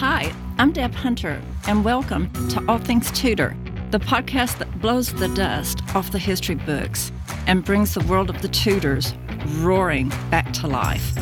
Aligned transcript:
Hi, 0.00 0.32
I'm 0.58 0.72
Deb 0.72 0.92
Hunter, 0.94 1.40
and 1.68 1.84
welcome 1.84 2.32
to 2.48 2.60
All 2.66 2.78
Things 2.78 3.12
Tudor, 3.12 3.56
the 3.92 4.00
podcast 4.00 4.58
that 4.58 4.80
blows 4.80 5.14
the 5.14 5.28
dust 5.28 5.80
off 5.94 6.10
the 6.10 6.18
history 6.18 6.56
books 6.56 7.12
and 7.46 7.64
brings 7.64 7.94
the 7.94 8.04
world 8.06 8.30
of 8.30 8.42
the 8.42 8.48
Tudors 8.48 9.14
roaring 9.58 10.08
back 10.28 10.52
to 10.54 10.66
life. 10.66 11.16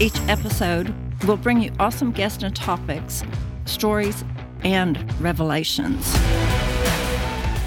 Each 0.00 0.18
episode 0.28 0.94
will 1.26 1.36
bring 1.36 1.60
you 1.60 1.70
awesome 1.78 2.10
guests 2.10 2.42
and 2.42 2.56
topics, 2.56 3.22
stories, 3.66 4.24
and 4.64 4.96
revelations. 5.20 6.10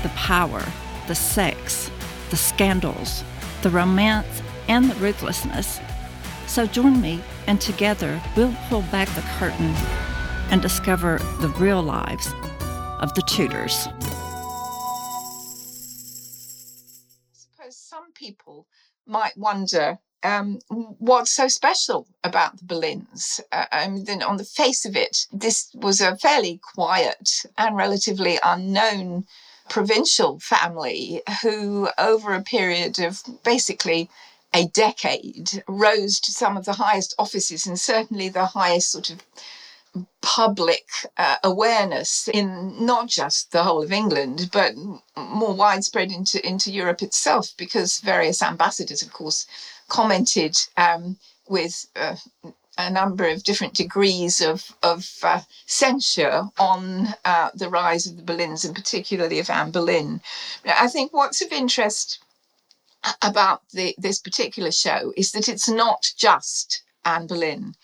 The 0.02 0.12
power, 0.16 0.64
the 1.08 1.16
sex, 1.16 1.92
the 2.30 2.38
scandals, 2.38 3.24
the 3.62 3.70
romance, 3.70 4.42
and 4.68 4.90
the 4.90 4.96
ruthlessness. 4.96 5.80
So 6.48 6.66
join 6.66 7.02
me, 7.02 7.22
and 7.48 7.60
together 7.60 8.22
we'll 8.36 8.56
pull 8.70 8.84
back 8.84 9.10
the 9.10 9.24
curtain 9.38 9.74
and 10.50 10.62
discover 10.62 11.20
the 11.40 11.50
real 11.60 11.82
lives 11.82 12.34
of 13.00 13.14
the 13.16 13.22
Tudors. 13.24 13.88
I 13.88 14.02
suppose 17.34 17.76
some 17.76 18.12
people 18.14 18.68
might 19.06 19.36
wonder 19.38 20.00
um, 20.24 20.60
what's 20.70 21.32
so 21.32 21.48
special 21.48 22.08
about 22.24 22.58
the 22.58 22.64
Boleyns. 22.64 23.42
Uh, 23.52 23.66
I 23.72 23.90
mean, 23.90 24.24
on 24.24 24.38
the 24.38 24.46
face 24.46 24.86
of 24.86 24.96
it, 24.96 25.28
this 25.32 25.70
was 25.74 26.00
a 26.02 26.16
fairly 26.18 26.60
quiet 26.76 27.46
and 27.58 27.76
relatively 27.76 28.40
unknown 28.44 29.26
provincial 29.74 30.38
family 30.40 31.24
who, 31.42 31.90
over 31.98 32.32
a 32.36 32.44
period 32.44 33.00
of 33.00 33.24
basically 33.44 34.08
a 34.54 34.68
decade, 34.68 35.64
rose 35.68 36.20
to 36.20 36.32
some 36.32 36.56
of 36.56 36.66
the 36.66 36.74
highest 36.74 37.16
offices 37.18 37.66
and 37.66 37.80
certainly 37.80 38.30
the 38.30 38.46
highest 38.46 38.92
sort 38.92 39.10
of 39.10 39.24
public 40.22 40.86
uh, 41.18 41.38
awareness 41.44 42.30
in 42.32 42.86
not 42.86 43.08
just 43.08 43.52
the 43.52 43.64
whole 43.64 43.82
of 43.82 43.92
England, 43.92 44.48
but 44.54 44.74
more 45.18 45.56
widespread 45.56 46.12
into, 46.12 46.38
into 46.48 46.72
Europe 46.72 47.02
itself, 47.02 47.52
because 47.58 48.00
various 48.00 48.44
ambassadors, 48.44 49.02
of 49.02 49.12
course, 49.12 49.48
commented 49.88 50.56
um, 50.78 51.18
with 51.50 51.88
uh, 51.96 52.16
a 52.78 52.90
number 52.90 53.28
of 53.28 53.44
different 53.44 53.74
degrees 53.74 54.42
of, 54.42 54.76
of 54.82 55.10
uh, 55.24 55.42
censure 55.66 56.50
on 56.58 57.08
uh, 57.24 57.50
the 57.54 57.70
rise 57.70 58.08
of 58.08 58.18
the 58.18 58.24
Boleyns 58.24 58.66
and 58.66 58.76
particularly 58.76 59.40
of 59.40 59.50
Anne 59.50 59.72
Boleyn. 59.72 60.22
I 60.66 60.88
think 60.88 61.14
what's 61.14 61.42
of 61.42 61.52
interest 61.52 62.20
about 63.22 63.62
the, 63.74 63.96
this 63.98 64.20
particular 64.20 64.72
show 64.72 65.14
is 65.16 65.32
that 65.34 65.50
it's 65.50 65.70
not 65.70 66.12
just 66.18 66.84
Anne 67.06 67.28
Boleyn. 67.28 67.76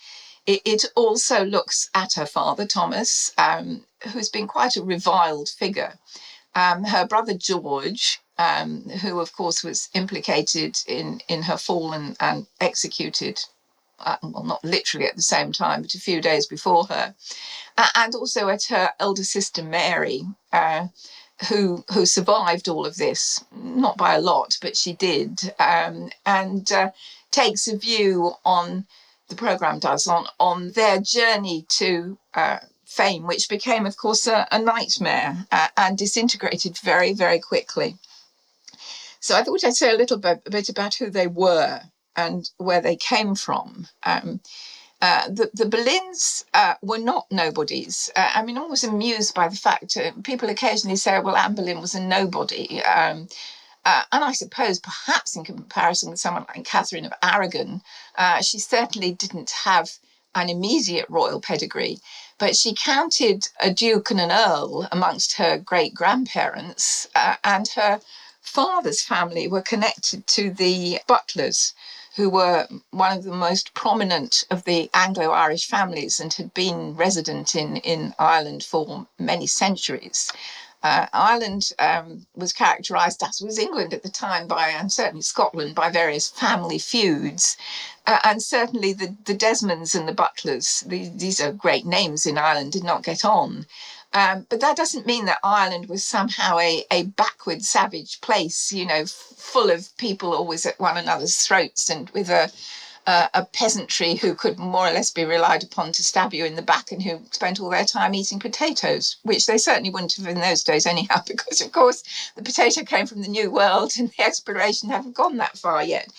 It, 0.45 0.61
it 0.65 0.85
also 0.95 1.43
looks 1.45 1.89
at 1.93 2.13
her 2.13 2.25
father, 2.25 2.65
Thomas, 2.65 3.31
um, 3.37 3.85
who's 4.11 4.29
been 4.29 4.47
quite 4.47 4.75
a 4.75 4.83
reviled 4.83 5.49
figure. 5.49 5.99
Um, 6.55 6.85
her 6.85 7.05
brother 7.05 7.35
George, 7.35 8.19
um, 8.37 8.81
who 9.01 9.19
of 9.19 9.33
course 9.33 9.63
was 9.63 9.89
implicated 9.93 10.77
in, 10.87 11.21
in 11.27 11.43
her 11.43 11.57
fall 11.57 11.93
and, 11.93 12.17
and 12.19 12.47
executed, 12.59 13.39
uh, 13.39 13.58
well, 14.23 14.44
not 14.44 14.64
literally 14.64 15.08
at 15.08 15.16
the 15.16 15.22
same 15.22 15.52
time, 15.52 15.81
but 15.81 15.95
a 15.95 16.00
few 16.00 16.22
days 16.22 16.45
before 16.47 16.86
her, 16.86 17.16
uh, 17.78 17.88
and 17.95 18.16
also 18.16 18.50
at 18.50 18.64
her 18.66 18.92
elder 19.00 19.23
sister 19.23 19.64
Mary, 19.64 20.23
uh, 20.52 20.88
who 21.50 21.83
who 21.94 22.05
survived 22.05 22.67
all 22.67 22.86
of 22.86 22.97
this, 22.97 23.44
not 23.52 23.97
by 23.97 24.16
a 24.16 24.22
lot, 24.22 24.58
but 24.61 24.75
she 24.75 24.94
did, 24.94 25.53
um, 25.59 26.09
and 26.25 26.72
uh, 26.72 26.92
takes 27.31 27.67
a 27.67 27.77
view 27.77 28.33
on 28.45 28.86
the 29.30 29.36
program 29.36 29.80
does 29.80 30.08
on 30.08 30.25
on 30.39 30.72
their 30.72 31.00
journey 31.00 31.65
to 31.70 32.17
uh, 32.33 32.59
fame, 32.89 33.27
which 33.27 33.48
became, 33.48 33.86
of 33.86 33.95
course, 33.95 34.26
a, 34.26 34.48
a 34.52 34.59
nightmare 34.59 35.45
uh, 35.52 35.67
and 35.77 35.98
disintegrated 35.98 36.77
very, 36.80 37.14
very 37.14 37.39
quickly. 37.39 37.98
So 39.20 39.36
I 39.36 39.43
thought 39.43 39.64
I'd 39.64 39.76
say 39.76 39.92
a 39.92 39.98
little 39.98 40.17
bit, 40.17 40.42
a 40.45 40.49
bit 40.49 40.70
about 40.70 40.95
who 40.95 41.11
they 41.11 41.27
were 41.27 41.82
and 42.15 42.49
where 42.58 42.81
they 42.81 42.95
came 42.95 43.36
from. 43.36 43.87
Um, 44.03 44.42
uh, 45.02 45.30
the, 45.30 45.49
the 45.53 45.65
Boleyns 45.65 46.43
uh, 46.53 46.75
were 46.81 46.97
not 46.97 47.25
nobodies. 47.31 48.11
Uh, 48.15 48.31
I 48.36 48.43
mean, 48.43 48.58
I'm 48.58 48.64
always 48.64 48.83
amused 48.83 49.33
by 49.33 49.47
the 49.47 49.55
fact 49.55 49.95
uh, 49.95 50.11
people 50.23 50.49
occasionally 50.49 50.97
say, 50.97 51.20
well, 51.20 51.37
Anne 51.37 51.55
Boleyn 51.55 51.80
was 51.80 51.95
a 51.95 52.02
nobody. 52.02 52.81
Um, 52.83 53.30
uh, 53.86 54.03
and 54.11 54.23
I 54.23 54.33
suppose 54.33 54.80
perhaps 54.80 55.36
in 55.36 55.43
comparison 55.45 56.09
with 56.09 56.20
someone 56.20 56.45
like 56.53 56.65
Catherine 56.65 57.05
of 57.05 57.14
Aragon, 57.23 57.81
uh, 58.17 58.41
she 58.41 58.59
certainly 58.59 59.11
didn't 59.14 59.52
have 59.64 59.89
an 60.36 60.49
immediate 60.49 61.05
royal 61.09 61.41
pedigree, 61.41 61.97
but 62.37 62.55
she 62.55 62.76
counted 62.76 63.47
a 63.61 63.73
duke 63.73 64.11
and 64.11 64.20
an 64.20 64.31
earl 64.31 64.87
amongst 64.91 65.37
her 65.37 65.58
great 65.58 65.93
grandparents, 65.93 67.08
and 67.43 67.67
her 67.70 67.99
father's 68.41 69.02
family 69.02 69.47
were 69.47 69.61
connected 69.61 70.27
to 70.27 70.52
the 70.52 70.99
Butlers 71.08 71.73
who 72.19 72.30
were 72.30 72.67
one 72.91 73.17
of 73.17 73.23
the 73.23 73.31
most 73.31 73.73
prominent 73.73 74.43
of 74.52 74.65
the 74.65 74.89
Anglo 74.93 75.31
Irish 75.31 75.67
families 75.67 76.19
and 76.19 76.33
had 76.33 76.53
been 76.53 76.93
resident 76.93 77.55
in, 77.55 77.77
in 77.77 78.13
Ireland 78.19 78.61
for 78.61 79.07
many 79.17 79.47
centuries. 79.47 80.29
Uh, 80.83 81.05
Ireland 81.13 81.71
um, 81.79 82.25
was 82.35 82.52
characterised, 82.52 83.23
as 83.23 83.39
was 83.39 83.58
England 83.58 83.93
at 83.93 84.03
the 84.03 84.09
time, 84.09 84.47
by, 84.47 84.67
and 84.67 84.91
certainly 84.91 85.21
Scotland, 85.21 85.75
by 85.75 85.89
various 85.89 86.27
family 86.27 86.77
feuds. 86.77 87.55
Uh, 88.05 88.19
and 88.25 88.43
certainly 88.43 88.91
the, 88.91 89.15
the 89.23 89.33
Desmonds 89.33 89.95
and 89.95 90.05
the 90.05 90.13
Butlers, 90.13 90.83
the, 90.87 91.08
these 91.15 91.39
are 91.39 91.53
great 91.53 91.85
names 91.85 92.25
in 92.25 92.37
Ireland, 92.37 92.73
did 92.73 92.83
not 92.83 93.03
get 93.03 93.23
on. 93.23 93.65
Um, 94.14 94.47
but 94.49 94.59
that 94.61 94.75
doesn't 94.77 95.05
mean 95.05 95.25
that 95.25 95.39
Ireland 95.43 95.87
was 95.87 96.03
somehow 96.03 96.58
a, 96.58 96.83
a 96.92 97.03
backward, 97.03 97.64
savage 97.64 98.21
place, 98.21 98.71
you 98.71 98.86
know, 98.86 99.05
full 99.05 99.70
of 99.70 99.95
people 99.97 100.33
always 100.33 100.65
at 100.65 100.80
one 100.80 100.97
another's 100.97 101.45
throats 101.45 101.89
and 101.89 102.09
with 102.09 102.30
a, 102.30 102.52
a, 103.05 103.30
a 103.36 103.45
peasantry 103.45 104.15
who 104.15 104.33
could 104.33 104.58
more 104.58 104.87
or 104.87 104.92
less 104.92 105.11
be 105.11 105.25
relied 105.25 105.64
upon 105.64 105.92
to 105.92 106.03
stab 106.03 106.33
you 106.33 106.43
in 106.43 106.55
the 106.55 106.61
back 106.64 106.92
and 106.92 107.03
who 107.03 107.21
spent 107.31 107.59
all 107.59 107.70
their 107.70 107.86
time 107.86 108.15
eating 108.15 108.39
potatoes, 108.39 109.17
which 109.23 109.45
they 109.45 109.59
certainly 109.59 109.92
wouldn't 109.92 110.15
have 110.15 110.27
in 110.27 110.39
those 110.39 110.64
days 110.64 110.87
anyhow, 110.87 111.21
because 111.27 111.61
of 111.61 111.71
course 111.71 112.03
the 112.36 112.43
potato 112.43 112.83
came 112.83 113.05
from 113.05 113.21
the 113.21 113.27
New 113.27 113.52
World 113.52 113.91
and 113.97 114.09
the 114.09 114.23
exploration 114.23 114.89
haven't 114.89 115.15
gone 115.15 115.37
that 115.37 115.58
far 115.58 115.83
yet. 115.83 116.09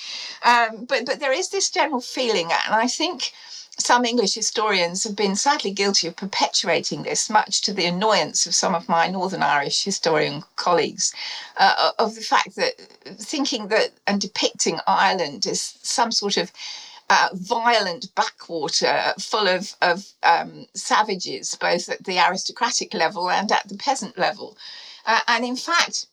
Um, 0.45 0.85
but 0.85 1.07
but 1.07 1.19
there 1.19 1.33
is 1.33 1.49
this 1.49 1.71
general 1.71 2.01
feeling, 2.01 2.53
and 2.53 2.75
I 2.75 2.87
think 2.87 3.33
some 3.81 4.05
English 4.05 4.35
historians 4.35 5.05
have 5.05 5.17
been 5.17 5.37
sadly 5.37 5.71
guilty 5.71 6.07
of 6.07 6.17
perpetuating 6.17 7.03
this, 7.03 7.31
much 7.31 7.63
to 7.63 7.73
the 7.73 7.87
annoyance 7.87 8.47
of 8.47 8.55
some 8.55 8.75
of 8.75 8.89
my 8.89 9.09
Northern 9.09 9.43
Irish 9.43 9.85
historian 9.85 10.43
colleagues, 10.57 11.15
uh, 11.57 11.93
of 11.99 12.15
the 12.15 12.21
fact 12.21 12.57
that 12.57 12.75
thinking 13.19 13.69
that 13.69 13.91
and 14.07 14.21
depicting 14.21 14.79
Ireland 14.87 15.47
as 15.47 15.61
some 15.83 16.13
sort 16.13 16.37
of 16.37 16.53
uh, 17.11 17.29
violent 17.33 18.15
backwater 18.15 19.15
full 19.19 19.49
of, 19.49 19.75
of 19.83 20.07
um, 20.23 20.67
savages, 20.75 21.57
both 21.57 21.89
at 21.89 22.05
the 22.05 22.19
aristocratic 22.19 22.95
level 22.95 23.29
and 23.31 23.51
at 23.51 23.69
the 23.69 23.77
peasant 23.77 24.17
level. 24.17 24.57
Uh, 25.07 25.21
and 25.27 25.45
in 25.45 25.57
fact, 25.57 26.07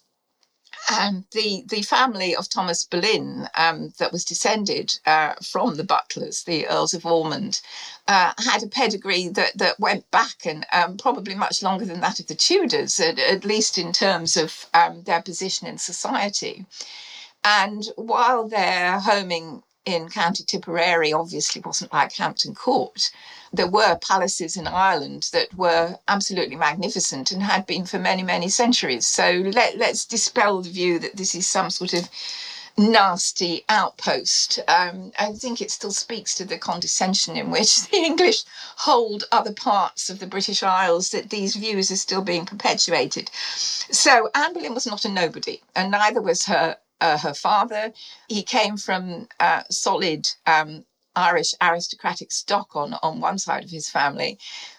um, 0.92 1.26
the 1.32 1.64
the 1.68 1.82
family 1.82 2.36
of 2.36 2.50
Thomas 2.50 2.86
Boleyn 2.86 3.48
um, 3.56 3.94
that 4.00 4.12
was 4.12 4.24
descended 4.24 5.00
uh, 5.06 5.34
from 5.44 5.76
the 5.76 5.84
Butlers, 5.84 6.44
the 6.44 6.68
Earls 6.68 6.94
of 6.94 7.06
Ormond, 7.06 7.62
uh, 8.08 8.34
had 8.38 8.64
a 8.64 8.68
pedigree 8.68 9.28
that 9.30 9.58
that 9.58 9.80
went 9.80 10.10
back 10.12 10.46
and 10.46 10.66
um, 10.72 10.98
probably 10.98 11.36
much 11.36 11.62
longer 11.64 11.86
than 11.86 12.02
that 12.02 12.20
of 12.20 12.28
the 12.28 12.36
Tudors, 12.36 13.00
at, 13.00 13.20
at 13.20 13.46
least 13.46 13.78
in 13.78 13.92
terms 13.92 14.38
of 14.38 14.66
um, 14.74 15.04
their 15.04 15.22
position 15.22 15.68
in 15.68 15.78
society. 15.78 16.66
And 17.44 17.88
while 17.96 18.48
they're 18.48 19.00
homing 19.00 19.64
in 19.88 20.10
County 20.10 20.44
Tipperary 20.44 21.14
obviously 21.14 21.62
wasn't 21.66 21.94
like 21.94 22.12
Hampton 22.12 22.54
Court. 22.54 23.10
There 23.54 23.70
were 23.70 23.98
palaces 23.98 24.58
in 24.58 24.68
Ireland 24.68 25.30
that 25.32 25.54
were 25.56 25.98
absolutely 26.10 26.58
magnificent 26.58 27.32
and 27.32 27.42
had 27.42 27.66
been 27.66 27.86
for 27.86 27.98
many, 27.98 28.22
many 28.22 28.50
centuries. 28.50 29.08
So 29.08 29.44
let, 29.54 29.78
let's 29.78 30.04
dispel 30.04 30.62
the 30.62 30.70
view 30.70 31.00
that 31.00 31.16
this 31.16 31.34
is 31.34 31.48
some 31.48 31.70
sort 31.70 31.94
of 31.94 32.10
nasty 32.78 33.64
outpost. 33.70 34.60
Um, 34.68 35.14
I 35.18 35.32
think 35.32 35.62
it 35.62 35.72
still 35.72 35.92
speaks 35.92 36.36
to 36.36 36.44
the 36.44 36.58
condescension 36.58 37.38
in 37.38 37.50
which 37.50 37.82
the 37.90 37.98
English 37.98 38.44
hold 38.76 39.24
other 39.32 39.54
parts 39.54 40.10
of 40.10 40.20
the 40.20 40.28
British 40.28 40.64
Isles 40.64 41.12
that 41.12 41.30
these 41.30 41.56
views 41.56 41.90
are 41.92 41.96
still 41.96 42.22
being 42.22 42.46
perpetuated. 42.46 43.32
So 43.32 44.30
Anne 44.36 44.54
Boleyn 44.54 44.74
was 44.74 44.86
not 44.86 45.06
a 45.06 45.10
nobody, 45.10 45.62
and 45.78 45.92
neither 45.92 46.22
was 46.22 46.46
her 46.46 46.76
uh, 47.02 47.18
her 47.18 47.34
father. 47.34 47.94
He 48.28 48.44
came 48.44 48.78
from 48.78 49.28
uh, 49.40 49.64
solid 49.70 50.28
um, 50.46 50.86
Irish 51.16 51.54
aristocratic 51.62 52.32
stock 52.32 52.76
on, 52.76 52.96
on 53.02 53.20
one 53.20 53.40
side 53.40 53.64
of 53.64 53.72
his 53.72 53.90
family, 53.90 54.38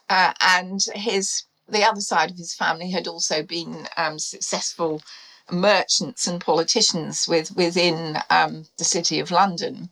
uh, 0.09 0.33
and 0.41 0.81
his 0.95 1.45
the 1.69 1.85
other 1.85 2.01
side 2.01 2.31
of 2.31 2.39
his 2.39 2.55
family 2.55 2.91
had 2.91 3.07
also 3.07 3.43
been 3.43 3.87
um, 3.97 4.19
successful 4.19 5.03
merchants 5.51 6.27
and 6.27 6.41
politicians 6.41 7.27
with, 7.29 7.55
within 7.57 8.19
um, 8.31 8.65
the 8.79 8.85
city 8.85 9.21
of 9.21 9.31
London. 9.31 9.91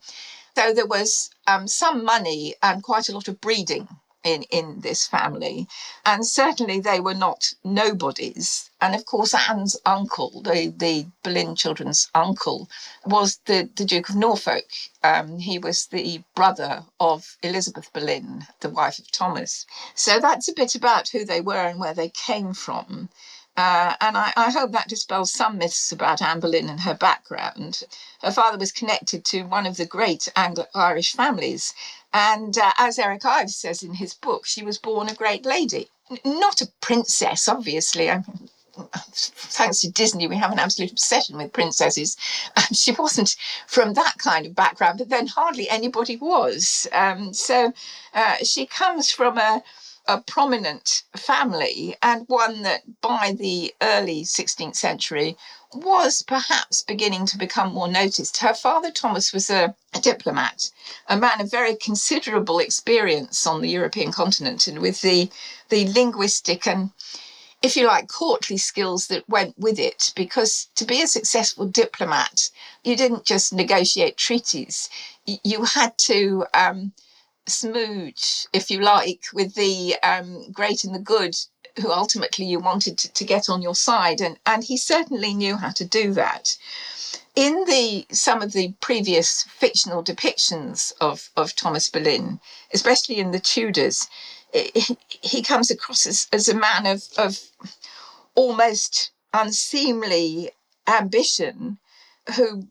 So 0.57 0.73
there 0.73 0.87
was 0.87 1.31
um, 1.47 1.69
some 1.69 2.05
money 2.05 2.55
and 2.63 2.83
quite 2.83 3.09
a 3.09 3.13
lot 3.13 3.29
of 3.29 3.41
breeding 3.41 3.89
in, 4.27 4.43
in 4.51 4.81
this 4.81 5.07
family. 5.07 5.69
And 6.05 6.27
certainly 6.27 6.81
they 6.81 6.99
were 7.01 7.15
not 7.15 7.55
nobodies. 7.65 8.69
And 8.81 8.95
of 8.95 9.07
course, 9.07 9.33
Anne's 9.49 9.77
uncle, 9.87 10.43
the, 10.43 10.75
the 10.77 11.07
Boleyn 11.23 11.55
children's 11.55 12.11
uncle, 12.15 12.69
was 13.07 13.39
the, 13.47 13.71
the 13.77 13.85
Duke 13.85 14.09
of 14.09 14.17
Norfolk. 14.17 14.67
Um, 15.05 15.39
he 15.39 15.59
was 15.59 15.87
the 15.87 16.23
brother 16.35 16.83
of 16.99 17.37
Elizabeth 17.43 17.93
Boleyn, 17.93 18.47
the 18.61 18.69
wife 18.69 18.99
of 18.99 19.11
Thomas. 19.13 19.65
So 19.95 20.19
that's 20.19 20.49
a 20.49 20.55
bit 20.55 20.75
about 20.75 21.09
who 21.09 21.25
they 21.25 21.41
were 21.41 21.67
and 21.69 21.79
where 21.79 21.95
they 21.95 22.11
came 22.11 22.53
from. 22.53 23.09
Uh, 23.57 23.95
and 24.03 24.19
I, 24.19 24.33
I, 24.37 24.51
hope 24.51 24.73
that 24.73 24.89
dispels 24.89 25.33
some 25.33 25.57
myths 25.57 25.91
about 25.91 26.21
Anne 26.21 26.41
Boleyn 26.41 26.69
and 26.69 26.81
her 26.81 26.93
background. 26.93 27.85
Her 28.21 28.31
father 28.31 28.59
was 28.59 28.71
connected 28.71 29.25
to 29.27 29.45
one 29.45 29.65
of 29.65 29.79
the 29.79 29.87
great 29.87 30.29
Anglo 30.37 30.67
Irish 30.75 31.15
families. 31.15 31.73
And 32.13 32.59
uh, 32.59 32.73
as 32.77 32.99
Eric 32.99 33.25
Ives 33.25 33.57
says 33.57 33.83
in 33.83 33.95
his 33.95 34.13
book, 34.13 34.45
she 34.45 34.63
was 34.63 34.77
born 34.77 35.09
a 35.09 35.15
great 35.15 35.47
lady. 35.47 35.89
N- 36.11 36.19
not 36.39 36.61
a 36.61 36.69
princess, 36.83 37.49
obviously. 37.49 38.11
I 38.11 38.17
mean, 38.17 38.51
thanks 38.93 39.81
to 39.81 39.91
Disney, 39.91 40.27
we 40.27 40.37
have 40.37 40.53
an 40.53 40.59
absolute 40.59 40.93
obsession 40.93 41.39
with 41.39 41.53
princesses. 41.53 42.17
Um, 42.57 42.75
she 42.75 42.93
wasn't 42.93 43.37
from 43.67 43.95
that 43.95 44.17
kind 44.19 44.45
of 44.45 44.55
background, 44.55 44.99
but 44.99 45.09
then 45.09 45.27
hardly 45.27 45.69
anybody 45.71 46.17
was. 46.17 46.87
Um, 46.93 47.33
so 47.33 47.73
uh, 48.13 48.37
she 48.45 48.67
comes 48.67 49.11
from 49.11 49.39
a 49.39 49.63
a 50.09 50.21
prominent 50.21 51.03
family 51.17 51.97
and 52.03 52.29
one 52.29 52.63
that 52.63 52.83
by 53.01 53.35
the 53.39 53.75
early 53.83 54.23
16th 54.23 54.77
century 54.77 55.37
was 55.75 56.23
perhaps 56.23 56.83
beginning 56.83 57.27
to 57.27 57.39
become 57.39 57.75
more 57.75 57.89
noticed. 57.89 58.37
Her 58.39 58.55
father, 58.55 58.91
Thomas, 58.91 59.33
was 59.33 59.51
a, 59.51 59.75
a, 59.95 60.01
diplomat, 60.01 60.71
a 61.09 61.17
man 61.17 61.41
of 61.41 61.51
very 61.51 61.75
considerable 61.75 62.59
experience 62.61 63.47
on 63.47 63.61
the 63.61 63.69
European 63.69 64.13
continent 64.13 64.67
and 64.67 64.79
with 64.79 65.01
the, 65.01 65.31
the 65.69 65.89
linguistic 65.89 66.67
and, 66.67 66.91
if 67.63 67.77
you 67.77 67.87
like, 67.87 68.09
courtly 68.09 68.57
skills 68.57 69.09
that 69.09 69.29
went 69.29 69.59
with 69.59 69.79
it. 69.79 70.13
Because 70.15 70.69
to 70.77 70.85
be 70.85 71.03
a 71.03 71.09
successful 71.09 71.67
diplomat, 71.67 72.51
you 72.85 72.97
didn't 72.97 73.25
just 73.25 73.53
negotiate 73.53 74.17
treaties, 74.17 74.89
you 75.25 75.65
had 75.65 75.99
to. 75.99 76.47
Um, 76.55 76.93
smooch, 77.47 78.47
if 78.53 78.71
you 78.71 78.81
like, 78.81 79.25
with 79.33 79.55
the 79.55 79.97
um, 80.03 80.51
great 80.53 80.85
and 80.85 80.95
the 80.95 80.99
good 81.01 81.37
who 81.81 81.91
ultimately 81.93 82.45
you 82.47 82.59
wanted 82.59 82.97
to, 82.99 83.13
to 83.13 83.25
get 83.25 83.49
on 83.49 83.63
your 83.63 83.75
side. 83.75 84.21
And, 84.21 84.39
and 84.47 84.65
he 84.65 84.77
certainly 84.77 85.35
knew 85.35 85.57
how 85.57 85.71
to 85.71 85.85
do 85.85 86.13
that. 86.15 86.57
In 87.35 87.65
the 87.67 88.07
some 88.11 88.41
of 88.41 88.53
the 88.53 88.73
previous 88.81 89.43
fictional 89.43 90.03
depictions 90.03 90.93
of, 91.01 91.29
of 91.37 91.55
Thomas 91.55 91.91
Boleyn, 91.91 92.41
especially 92.73 93.19
in 93.19 93.31
the 93.31 93.41
Tudors, 93.41 94.09
it, 94.55 94.97
he 95.09 95.43
comes 95.43 95.71
across 95.71 96.07
as, 96.07 96.29
as 96.33 96.49
a 96.49 96.55
man 96.55 96.87
of, 96.87 97.03
of 97.19 97.39
almost 98.35 99.11
unseemly 99.35 100.51
ambition 100.87 101.79
who 102.37 102.67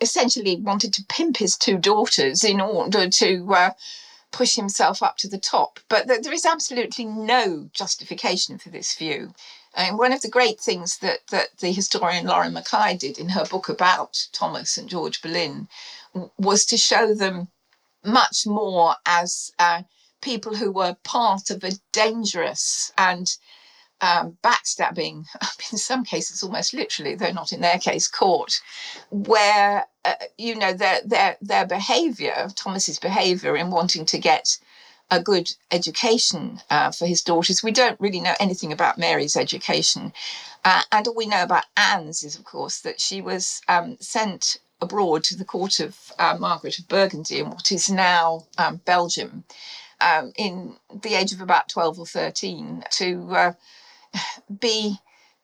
essentially 0.00 0.56
wanted 0.56 0.94
to 0.94 1.04
pimp 1.08 1.36
his 1.36 1.56
two 1.56 1.78
daughters 1.78 2.44
in 2.44 2.60
order 2.60 3.08
to 3.08 3.54
uh, 3.54 3.70
push 4.36 4.54
himself 4.54 5.02
up 5.02 5.16
to 5.16 5.28
the 5.28 5.38
top. 5.38 5.80
But 5.88 6.06
th- 6.06 6.22
there 6.22 6.32
is 6.32 6.44
absolutely 6.44 7.06
no 7.06 7.70
justification 7.72 8.58
for 8.58 8.68
this 8.68 8.94
view. 8.94 9.32
And 9.74 9.98
one 9.98 10.12
of 10.12 10.20
the 10.20 10.36
great 10.38 10.60
things 10.60 10.98
that, 10.98 11.20
that 11.30 11.56
the 11.58 11.72
historian 11.72 12.26
Lauren 12.26 12.52
Mackay 12.52 12.98
did 12.98 13.18
in 13.18 13.30
her 13.30 13.46
book 13.46 13.70
about 13.70 14.28
Thomas 14.32 14.76
and 14.76 14.90
George 14.90 15.22
Boleyn 15.22 15.68
was 16.36 16.66
to 16.66 16.76
show 16.76 17.14
them 17.14 17.48
much 18.04 18.46
more 18.46 18.96
as 19.06 19.52
uh, 19.58 19.82
people 20.20 20.54
who 20.54 20.70
were 20.70 20.96
part 21.02 21.48
of 21.48 21.64
a 21.64 21.78
dangerous 21.92 22.92
and 22.98 23.36
um, 24.00 24.36
backstabbing, 24.42 25.24
in 25.72 25.78
some 25.78 26.04
cases 26.04 26.42
almost 26.42 26.74
literally, 26.74 27.14
though 27.14 27.32
not 27.32 27.52
in 27.52 27.60
their 27.60 27.78
case, 27.78 28.08
court, 28.08 28.60
where 29.10 29.86
uh, 30.04 30.14
you 30.36 30.54
know 30.54 30.72
their 30.72 31.00
their 31.04 31.36
their 31.40 31.66
behaviour, 31.66 32.48
Thomas's 32.54 32.98
behaviour 32.98 33.56
in 33.56 33.70
wanting 33.70 34.04
to 34.06 34.18
get 34.18 34.58
a 35.10 35.22
good 35.22 35.52
education 35.70 36.60
uh, 36.68 36.90
for 36.90 37.06
his 37.06 37.22
daughters. 37.22 37.62
We 37.62 37.70
don't 37.70 38.00
really 38.00 38.20
know 38.20 38.34
anything 38.40 38.72
about 38.72 38.98
Mary's 38.98 39.36
education, 39.36 40.12
uh, 40.64 40.82
and 40.92 41.06
all 41.06 41.14
we 41.14 41.26
know 41.26 41.42
about 41.42 41.64
Anne's 41.76 42.22
is, 42.24 42.36
of 42.36 42.44
course, 42.44 42.80
that 42.80 43.00
she 43.00 43.20
was 43.20 43.60
um, 43.68 43.96
sent 44.00 44.58
abroad 44.80 45.24
to 45.24 45.36
the 45.36 45.44
court 45.44 45.80
of 45.80 46.12
uh, 46.18 46.36
Margaret 46.38 46.78
of 46.78 46.88
Burgundy 46.88 47.38
in 47.38 47.50
what 47.50 47.72
is 47.72 47.90
now 47.90 48.44
um, 48.58 48.80
Belgium. 48.84 49.44
Um, 49.98 50.32
in 50.36 50.76
the 50.92 51.14
age 51.14 51.32
of 51.32 51.40
about 51.40 51.70
12 51.70 52.00
or 52.00 52.06
13 52.06 52.84
to 52.90 53.34
uh, 53.34 53.52
be 54.60 54.98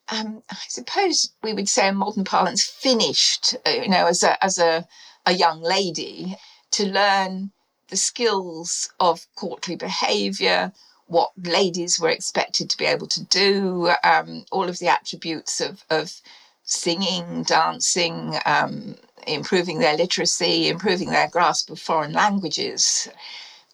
um, 0.09 0.43
I 0.51 0.57
suppose 0.69 1.33
we 1.43 1.55
would 1.55 1.69
say 1.69 1.89
in 1.89 1.97
modern 1.97 2.25
parlance, 2.25 2.65
finished, 2.65 3.57
uh, 3.67 3.71
you 3.71 3.89
know, 3.89 4.07
as 4.07 4.23
a, 4.23 4.43
as 4.45 4.59
a, 4.59 4.87
a 5.25 5.33
young 5.33 5.63
lady 5.63 6.37
to 6.73 6.87
learn 6.87 7.53
the 7.89 7.97
skills 7.97 8.91
of 9.01 9.27
courtly 9.37 9.77
behaviour, 9.77 10.73
what 11.07 11.33
ladies 11.43 11.99
were 12.01 12.09
expected 12.11 12.69
to 12.71 12.77
be 12.77 12.85
able 12.85 13.07
to 13.07 13.25
do, 13.25 13.93
um, 14.03 14.45
all 14.51 14.69
of 14.69 14.79
the 14.79 14.89
attributes 14.89 15.61
of, 15.61 15.85
of 15.91 16.21
singing, 16.65 17.43
dancing, 17.45 18.39
um, 18.47 18.97
improving 19.27 19.79
their 19.79 19.97
literacy, 19.97 20.69
improving 20.69 21.11
their 21.11 21.29
grasp 21.29 21.71
of 21.71 21.79
foreign 21.79 22.13
languages 22.13 23.09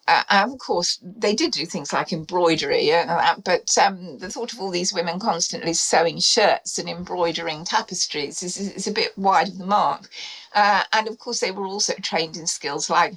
uh, 0.09 0.47
of 0.51 0.59
course, 0.59 0.99
they 1.03 1.35
did 1.35 1.53
do 1.53 1.67
things 1.67 1.93
like 1.93 2.13
embroidery, 2.13 2.93
uh, 2.93 3.35
but 3.45 3.77
um, 3.77 4.19
the 4.19 4.31
thought 4.31 4.53
of 4.53 4.61
all 4.61 4.71
these 4.71 4.93
women 4.93 5.21
constantly 5.21 5.75
sewing 5.75 6.19
shirts 6.19 6.79
and 6.79 6.89
embroidering 6.89 7.65
tapestries 7.65 8.43
is, 8.43 8.57
is 8.57 8.87
a 8.87 8.93
bit 8.93 9.17
wide 9.19 9.49
of 9.49 9.59
the 9.59 9.67
mark. 9.67 10.09
Uh, 10.55 10.83
and 10.95 11.09
of 11.09 11.19
course, 11.19 11.41
they 11.41 11.51
were 11.51 11.67
also 11.67 11.93
trained 12.03 12.37
in 12.39 12.47
skills 12.47 12.89
like 12.89 13.15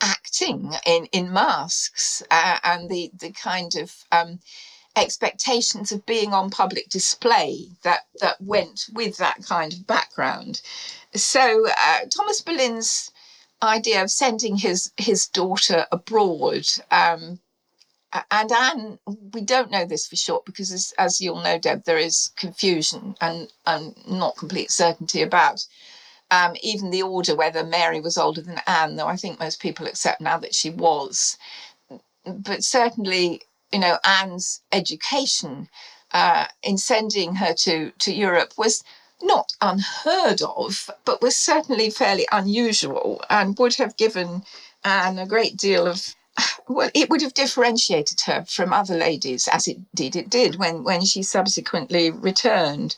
acting 0.00 0.72
in, 0.86 1.06
in 1.06 1.32
masques 1.32 2.22
uh, 2.30 2.58
and 2.62 2.88
the, 2.88 3.10
the 3.18 3.32
kind 3.32 3.74
of 3.74 3.92
um, 4.12 4.38
expectations 4.94 5.90
of 5.90 6.06
being 6.06 6.32
on 6.32 6.48
public 6.48 6.88
display 6.90 7.66
that, 7.82 8.02
that 8.20 8.40
went 8.40 8.86
with 8.92 9.16
that 9.16 9.42
kind 9.44 9.72
of 9.72 9.86
background. 9.86 10.62
So, 11.14 11.66
uh, 11.66 12.00
Thomas 12.14 12.40
Boleyn's 12.40 13.10
idea 13.62 14.02
of 14.02 14.10
sending 14.10 14.56
his 14.56 14.92
his 14.96 15.26
daughter 15.26 15.86
abroad. 15.92 16.66
Um, 16.90 17.40
and 18.30 18.52
Anne, 18.52 18.98
we 19.32 19.40
don't 19.40 19.70
know 19.70 19.86
this 19.86 20.06
for 20.06 20.16
sure 20.16 20.42
because, 20.44 20.70
as, 20.70 20.92
as 20.98 21.20
you'll 21.20 21.42
know, 21.42 21.58
Deb, 21.58 21.84
there 21.84 21.98
is 21.98 22.30
confusion 22.36 23.14
and, 23.22 23.50
and 23.64 23.94
not 24.06 24.36
complete 24.36 24.70
certainty 24.70 25.22
about 25.22 25.66
um, 26.30 26.54
even 26.62 26.90
the 26.90 27.02
order 27.02 27.34
whether 27.34 27.64
Mary 27.64 28.00
was 28.00 28.18
older 28.18 28.42
than 28.42 28.60
Anne, 28.66 28.96
though 28.96 29.06
I 29.06 29.16
think 29.16 29.38
most 29.38 29.60
people 29.60 29.86
accept 29.86 30.20
now 30.20 30.38
that 30.38 30.54
she 30.54 30.68
was. 30.68 31.38
But 32.26 32.64
certainly, 32.64 33.42
you 33.72 33.78
know, 33.78 33.98
Anne's 34.04 34.60
education 34.72 35.68
uh, 36.12 36.46
in 36.62 36.76
sending 36.76 37.34
her 37.36 37.54
to, 37.54 37.92
to 38.00 38.12
Europe 38.14 38.52
was 38.58 38.82
not 39.22 39.52
unheard 39.60 40.42
of, 40.42 40.90
but 41.04 41.22
was 41.22 41.36
certainly 41.36 41.90
fairly 41.90 42.26
unusual 42.32 43.22
and 43.30 43.58
would 43.58 43.74
have 43.74 43.96
given 43.96 44.42
Anne 44.84 45.18
a 45.18 45.26
great 45.26 45.56
deal 45.56 45.86
of 45.86 46.14
well, 46.68 46.90
it 46.94 47.10
would 47.10 47.20
have 47.20 47.34
differentiated 47.34 48.20
her 48.22 48.44
from 48.46 48.72
other 48.72 48.96
ladies, 48.96 49.48
as 49.48 49.68
it 49.68 49.78
did 49.94 50.16
it 50.16 50.30
did 50.30 50.56
when, 50.56 50.82
when 50.82 51.04
she 51.04 51.22
subsequently 51.22 52.10
returned. 52.10 52.96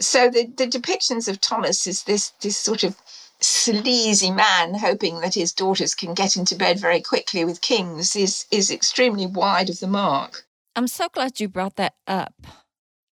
So 0.00 0.28
the, 0.28 0.46
the 0.46 0.66
depictions 0.66 1.28
of 1.28 1.40
Thomas 1.40 1.86
is 1.86 2.04
this 2.04 2.30
this 2.40 2.56
sort 2.56 2.84
of 2.84 2.96
sleazy 3.40 4.30
man 4.30 4.74
hoping 4.74 5.20
that 5.20 5.34
his 5.34 5.52
daughters 5.52 5.94
can 5.94 6.12
get 6.12 6.36
into 6.36 6.56
bed 6.56 6.78
very 6.78 7.00
quickly 7.00 7.44
with 7.44 7.60
kings 7.60 8.16
is 8.16 8.46
is 8.50 8.70
extremely 8.70 9.26
wide 9.26 9.70
of 9.70 9.80
the 9.80 9.86
mark. 9.86 10.44
I'm 10.76 10.88
so 10.88 11.08
glad 11.08 11.40
you 11.40 11.48
brought 11.48 11.76
that 11.76 11.94
up 12.06 12.34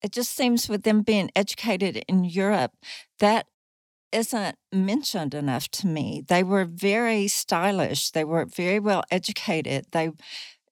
it 0.03 0.13
just 0.13 0.35
seems 0.35 0.69
with 0.69 0.83
them 0.83 1.03
being 1.03 1.31
educated 1.37 2.05
in 2.09 2.25
Europe, 2.25 2.73
that 3.19 3.47
isn't 4.13 4.57
mentioned 4.73 5.35
enough 5.35 5.69
to 5.71 5.87
me. 5.87 6.23
They 6.27 6.43
were 6.43 6.65
very 6.65 7.29
stylish, 7.29 8.11
they 8.11 8.25
were 8.25 8.45
very 8.45 8.79
well 8.79 9.03
educated. 9.11 9.87
They 9.93 10.11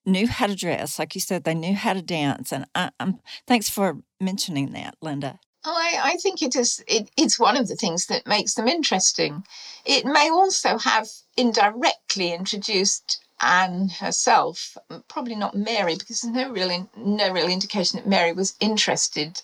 knew 0.05 0.29
how 0.29 0.47
to 0.47 0.57
dress, 0.57 0.99
like 0.99 1.15
you 1.15 1.21
said, 1.21 1.45
they 1.45 1.55
knew 1.55 1.75
how 1.75 1.95
to 1.95 2.03
dance. 2.03 2.53
And 2.53 2.67
I, 2.75 2.91
am 3.01 3.21
thanks 3.47 3.69
for 3.69 3.99
mentioning 4.21 4.73
that, 4.73 4.97
Linda. 5.01 5.39
Oh, 5.65 5.75
I, 5.77 6.13
I 6.13 6.17
think 6.17 6.41
it 6.41 6.57
is 6.57 6.83
it, 6.89 7.11
it's 7.19 7.39
one 7.39 7.57
of 7.57 7.69
the 7.69 7.77
things 7.77 8.07
that 8.07 8.27
makes 8.27 8.55
them 8.55 8.67
interesting. 8.67 9.45
It 9.85 10.07
may 10.07 10.31
also 10.31 10.79
have 10.79 11.09
indirectly 11.37 12.33
introduced 12.33 13.23
Anne 13.41 13.89
herself, 13.89 14.77
probably 15.09 15.35
not 15.35 15.55
Mary, 15.55 15.97
because 15.97 16.21
there's 16.21 16.35
no 16.35 16.51
real 16.51 16.71
in, 16.71 16.89
no 16.97 17.31
real 17.33 17.49
indication 17.49 17.99
that 17.99 18.09
Mary 18.09 18.33
was 18.33 18.55
interested 18.61 19.43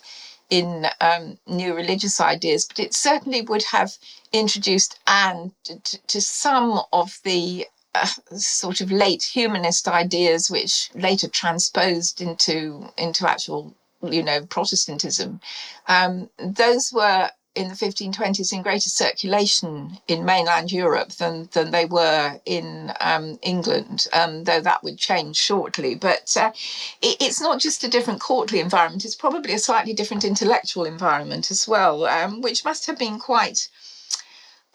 in 0.49 0.87
um, 1.01 1.39
new 1.47 1.75
religious 1.75 2.21
ideas, 2.21 2.67
but 2.67 2.79
it 2.79 2.95
certainly 2.95 3.43
would 3.43 3.65
have 3.65 3.97
introduced 4.33 4.99
Anne 5.07 5.53
to, 5.65 6.07
to 6.07 6.21
some 6.21 6.81
of 6.93 7.19
the 7.25 7.67
uh, 7.95 8.07
sort 8.37 8.81
of 8.81 8.93
late 8.93 9.23
humanist 9.23 9.89
ideas, 9.89 10.51
which 10.51 10.91
later 10.95 11.29
transposed 11.29 12.21
into 12.21 12.89
into 12.97 13.29
actual, 13.29 13.75
you 14.03 14.23
know, 14.23 14.45
Protestantism. 14.47 15.41
Um, 15.89 16.29
those 16.39 16.93
were 16.93 17.31
in 17.57 17.69
the 17.69 17.75
1520s 17.75 18.53
in 18.53 18.63
greater 18.63 18.91
circulation 18.91 19.99
in 20.07 20.25
mainland 20.25 20.71
Europe 20.71 21.11
than, 21.13 21.49
than 21.53 21.71
they 21.71 21.87
were 21.87 22.39
in 22.45 22.93
um, 23.01 23.39
England, 23.43 24.07
um, 24.13 24.45
though 24.45 24.61
that 24.61 24.85
would 24.85 24.99
change 24.99 25.37
shortly. 25.37 25.95
But 25.95 26.37
uh, 26.39 26.53
it, 27.01 27.17
it's 27.21 27.41
not 27.41 27.59
just 27.61 27.83
a 27.83 27.89
different 27.89 28.21
courtly 28.21 28.61
environment, 28.61 29.05
it's 29.05 29.15
probably 29.15 29.55
a 29.55 29.59
slightly 29.59 29.95
different 29.95 30.25
intellectual 30.25 30.85
environment 30.85 31.51
as 31.51 31.67
well, 31.67 32.05
um, 32.05 32.43
which 32.43 32.65
must 32.65 32.87
have 32.87 32.99
been 32.99 33.19
quite. 33.19 33.69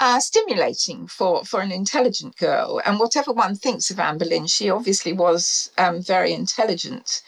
Uh, 0.04 0.20
stimulating 0.20 1.06
for, 1.06 1.46
for 1.46 1.62
an 1.62 1.72
intelligent 1.72 2.36
girl. 2.36 2.82
And 2.84 3.00
whatever 3.00 3.32
one 3.32 3.56
thinks 3.56 3.92
of 3.92 4.00
Anne 4.00 4.18
Boleyn, 4.18 4.48
she 4.48 4.68
obviously 4.68 5.14
was 5.14 5.70
um, 5.78 6.02
very 6.02 6.34
intelligent. 6.34 7.22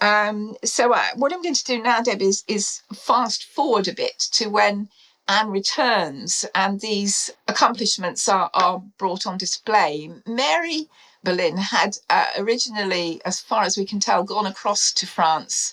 Um, 0.00 0.56
so 0.64 0.92
uh, 0.92 1.06
what 1.16 1.32
I'm 1.32 1.42
going 1.42 1.54
to 1.54 1.64
do 1.64 1.82
now, 1.82 2.00
Deb, 2.00 2.20
is, 2.20 2.44
is 2.46 2.82
fast 2.92 3.44
forward 3.44 3.88
a 3.88 3.92
bit 3.94 4.18
to 4.32 4.48
when 4.48 4.88
Anne 5.28 5.50
returns 5.50 6.44
and 6.54 6.80
these 6.80 7.30
accomplishments 7.48 8.28
are, 8.28 8.50
are 8.52 8.82
brought 8.98 9.26
on 9.26 9.38
display. 9.38 10.10
Mary 10.26 10.88
Boleyn 11.22 11.56
had 11.56 11.96
uh, 12.10 12.26
originally, 12.36 13.22
as 13.24 13.40
far 13.40 13.62
as 13.62 13.78
we 13.78 13.86
can 13.86 14.00
tell, 14.00 14.22
gone 14.24 14.46
across 14.46 14.92
to 14.92 15.06
France 15.06 15.72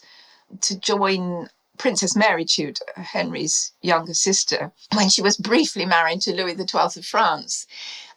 to 0.62 0.80
join 0.80 1.50
Princess 1.78 2.16
Mary 2.16 2.46
Tudor, 2.46 2.86
Henry's 2.96 3.74
younger 3.82 4.14
sister, 4.14 4.72
when 4.94 5.10
she 5.10 5.22
was 5.22 5.36
briefly 5.36 5.86
married 5.86 6.22
to 6.22 6.34
Louis 6.34 6.56
XII 6.56 7.00
of 7.00 7.06
France. 7.06 7.68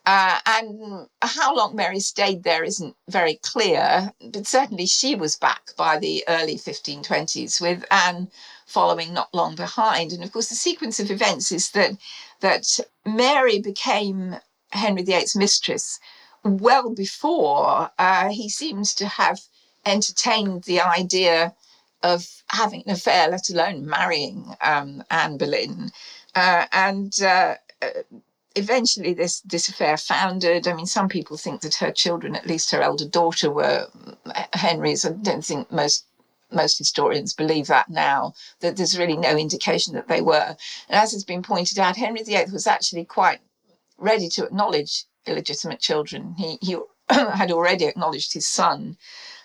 Uh, 0.06 0.38
and 0.44 1.08
how 1.22 1.56
long 1.56 1.74
Mary 1.74 2.00
stayed 2.00 2.42
there 2.42 2.62
isn't 2.62 2.94
very 3.08 3.36
clear, 3.36 4.12
but 4.20 4.46
certainly 4.46 4.84
she 4.84 5.14
was 5.14 5.36
back 5.36 5.70
by 5.78 5.98
the 5.98 6.22
early 6.28 6.56
1520s, 6.56 7.58
with 7.60 7.84
Anne 7.90 8.30
following 8.66 9.14
not 9.14 9.32
long 9.34 9.54
behind. 9.54 10.12
And 10.12 10.22
of 10.22 10.30
course, 10.32 10.50
the 10.50 10.54
sequence 10.54 11.00
of 11.00 11.10
events 11.10 11.50
is 11.50 11.70
that 11.70 11.96
that 12.40 12.80
Mary 13.06 13.60
became 13.60 14.36
Henry 14.72 15.02
VIII's 15.02 15.36
mistress 15.36 15.98
well 16.42 16.90
before 16.90 17.90
uh, 17.98 18.28
he 18.28 18.48
seems 18.50 18.94
to 18.94 19.06
have 19.06 19.40
entertained 19.86 20.64
the 20.64 20.80
idea 20.80 21.54
of 22.02 22.26
having 22.48 22.82
an 22.86 22.92
affair, 22.92 23.28
let 23.28 23.48
alone 23.48 23.86
marrying 23.86 24.54
um, 24.60 25.02
Anne 25.10 25.38
Boleyn. 25.38 25.90
Uh, 26.34 26.66
and 26.72 27.22
uh, 27.22 27.54
eventually 28.54 29.14
this 29.14 29.40
this 29.40 29.68
affair 29.68 29.96
foundered. 29.96 30.66
I 30.66 30.74
mean, 30.74 30.86
some 30.86 31.08
people 31.08 31.36
think 31.36 31.60
that 31.62 31.76
her 31.76 31.90
children, 31.90 32.36
at 32.36 32.46
least 32.46 32.70
her 32.70 32.82
elder 32.82 33.08
daughter, 33.08 33.50
were 33.50 33.88
uh, 34.26 34.44
Henry's. 34.52 35.04
I 35.04 35.10
don't 35.10 35.44
think 35.44 35.70
most 35.70 36.06
most 36.50 36.78
historians 36.78 37.32
believe 37.34 37.66
that 37.66 37.88
now. 37.88 38.34
That 38.60 38.76
there's 38.76 38.98
really 38.98 39.16
no 39.16 39.36
indication 39.36 39.94
that 39.94 40.08
they 40.08 40.20
were. 40.20 40.56
And 40.88 41.00
as 41.02 41.12
has 41.12 41.24
been 41.24 41.42
pointed 41.42 41.78
out, 41.78 41.96
Henry 41.96 42.22
VIII 42.22 42.52
was 42.52 42.66
actually 42.66 43.04
quite 43.04 43.40
ready 43.98 44.28
to 44.30 44.44
acknowledge 44.44 45.04
illegitimate 45.26 45.80
children. 45.80 46.34
He 46.38 46.58
he 46.60 46.76
had 47.10 47.50
already 47.50 47.84
acknowledged 47.86 48.32
his 48.32 48.46
son. 48.46 48.96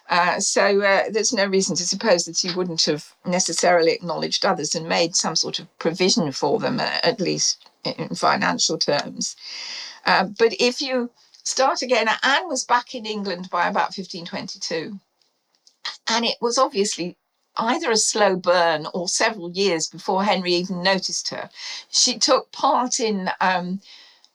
Uh, 0.09 0.39
so 0.39 0.81
uh, 0.81 1.03
there's 1.11 1.33
no 1.33 1.45
reason 1.45 1.75
to 1.75 1.85
suppose 1.85 2.25
that 2.25 2.39
he 2.39 2.51
wouldn't 2.55 2.83
have 2.85 3.13
necessarily 3.25 3.91
acknowledged 3.91 4.43
others 4.43 4.73
and 4.73 4.89
made 4.89 5.15
some 5.15 5.35
sort 5.35 5.59
of 5.59 5.77
provision 5.77 6.31
for 6.31 6.59
them, 6.59 6.79
uh, 6.79 6.97
at 7.03 7.19
least 7.19 7.69
in 7.83 8.09
financial 8.15 8.77
terms. 8.77 9.35
Uh, 10.05 10.25
but 10.37 10.53
if 10.59 10.81
you 10.81 11.11
start 11.43 11.83
again, 11.83 12.07
Anne 12.23 12.47
was 12.47 12.63
back 12.63 12.95
in 12.95 13.05
England 13.05 13.49
by 13.51 13.67
about 13.67 13.95
1522. 13.95 14.99
And 16.07 16.25
it 16.25 16.37
was 16.41 16.57
obviously 16.57 17.15
either 17.55 17.91
a 17.91 17.97
slow 17.97 18.35
burn 18.35 18.87
or 18.93 19.07
several 19.07 19.51
years 19.51 19.87
before 19.87 20.23
Henry 20.23 20.53
even 20.53 20.81
noticed 20.81 21.29
her. 21.29 21.49
She 21.89 22.17
took 22.17 22.51
part 22.51 22.99
in 22.99 23.29
um, 23.41 23.81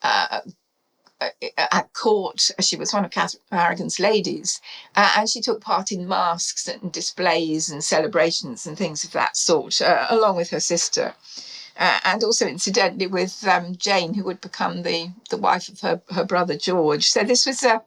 uh, 0.03 0.41
at 1.57 1.93
court. 1.93 2.51
She 2.61 2.77
was 2.77 2.93
one 2.93 3.05
of 3.05 3.11
Catherine 3.11 3.43
Aragon's 3.53 3.99
ladies, 4.01 4.61
uh, 4.97 5.15
and 5.17 5.29
she 5.29 5.41
took 5.41 5.61
part 5.61 5.93
in 5.93 6.09
masques 6.09 6.69
and 6.69 6.93
displays 6.93 7.71
and 7.71 7.83
celebrations 7.83 8.67
and 8.67 8.77
things 8.77 9.05
of 9.05 9.13
that 9.13 9.37
sort, 9.37 9.81
uh, 9.81 10.07
along 10.11 10.37
with 10.37 10.51
her 10.51 10.61
sister 10.61 11.15
uh, 11.77 11.99
and 12.05 12.23
also 12.23 12.47
incidentally 12.47 13.07
with 13.07 13.47
um, 13.47 13.75
Jane, 13.77 14.15
who 14.15 14.25
would 14.25 14.41
become 14.41 14.83
the 14.83 15.11
the 15.31 15.37
wife 15.37 15.69
of 15.69 15.81
her 15.81 16.01
her 16.11 16.25
brother 16.25 16.57
George. 16.57 17.09
So 17.09 17.25
this 17.25 17.47
was 17.47 17.63
a 17.65 17.83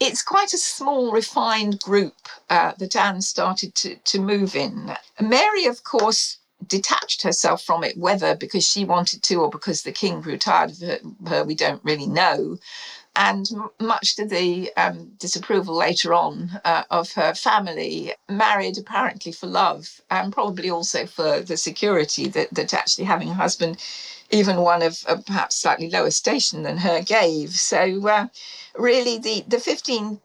it's 0.00 0.22
quite 0.22 0.54
a 0.54 0.58
small, 0.58 1.12
refined 1.12 1.78
group 1.80 2.16
uh, 2.48 2.72
that 2.78 2.96
Anne 2.96 3.20
started 3.20 3.74
to, 3.74 3.96
to 3.96 4.18
move 4.18 4.56
in. 4.56 4.96
Mary, 5.20 5.66
of 5.66 5.84
course, 5.84 6.38
detached 6.66 7.22
herself 7.22 7.62
from 7.62 7.84
it, 7.84 7.96
whether 7.96 8.36
because 8.36 8.66
she 8.66 8.84
wanted 8.84 9.22
to 9.24 9.36
or 9.36 9.50
because 9.50 9.82
the 9.82 9.92
king 9.92 10.20
grew 10.20 10.36
tired 10.36 10.70
of 10.70 11.28
her, 11.28 11.44
we 11.44 11.54
don't 11.54 11.84
really 11.84 12.06
know 12.06 12.58
and 13.16 13.50
much 13.80 14.16
to 14.16 14.24
the 14.24 14.72
um, 14.76 15.12
disapproval 15.18 15.74
later 15.74 16.14
on 16.14 16.60
uh, 16.64 16.84
of 16.90 17.12
her 17.12 17.34
family, 17.34 18.12
married 18.28 18.78
apparently 18.78 19.32
for 19.32 19.46
love 19.46 20.00
and 20.10 20.32
probably 20.32 20.70
also 20.70 21.06
for 21.06 21.40
the 21.40 21.56
security 21.56 22.28
that, 22.28 22.48
that 22.54 22.72
actually 22.72 23.04
having 23.04 23.28
a 23.28 23.34
husband, 23.34 23.76
even 24.30 24.58
one 24.58 24.82
of 24.82 25.04
uh, 25.08 25.16
perhaps 25.26 25.56
slightly 25.56 25.90
lower 25.90 26.10
station 26.10 26.62
than 26.62 26.78
her, 26.78 27.02
gave. 27.02 27.50
So, 27.50 28.06
uh, 28.06 28.28
really, 28.78 29.18
the, 29.18 29.44
the 29.48 29.58
15, 29.58 30.20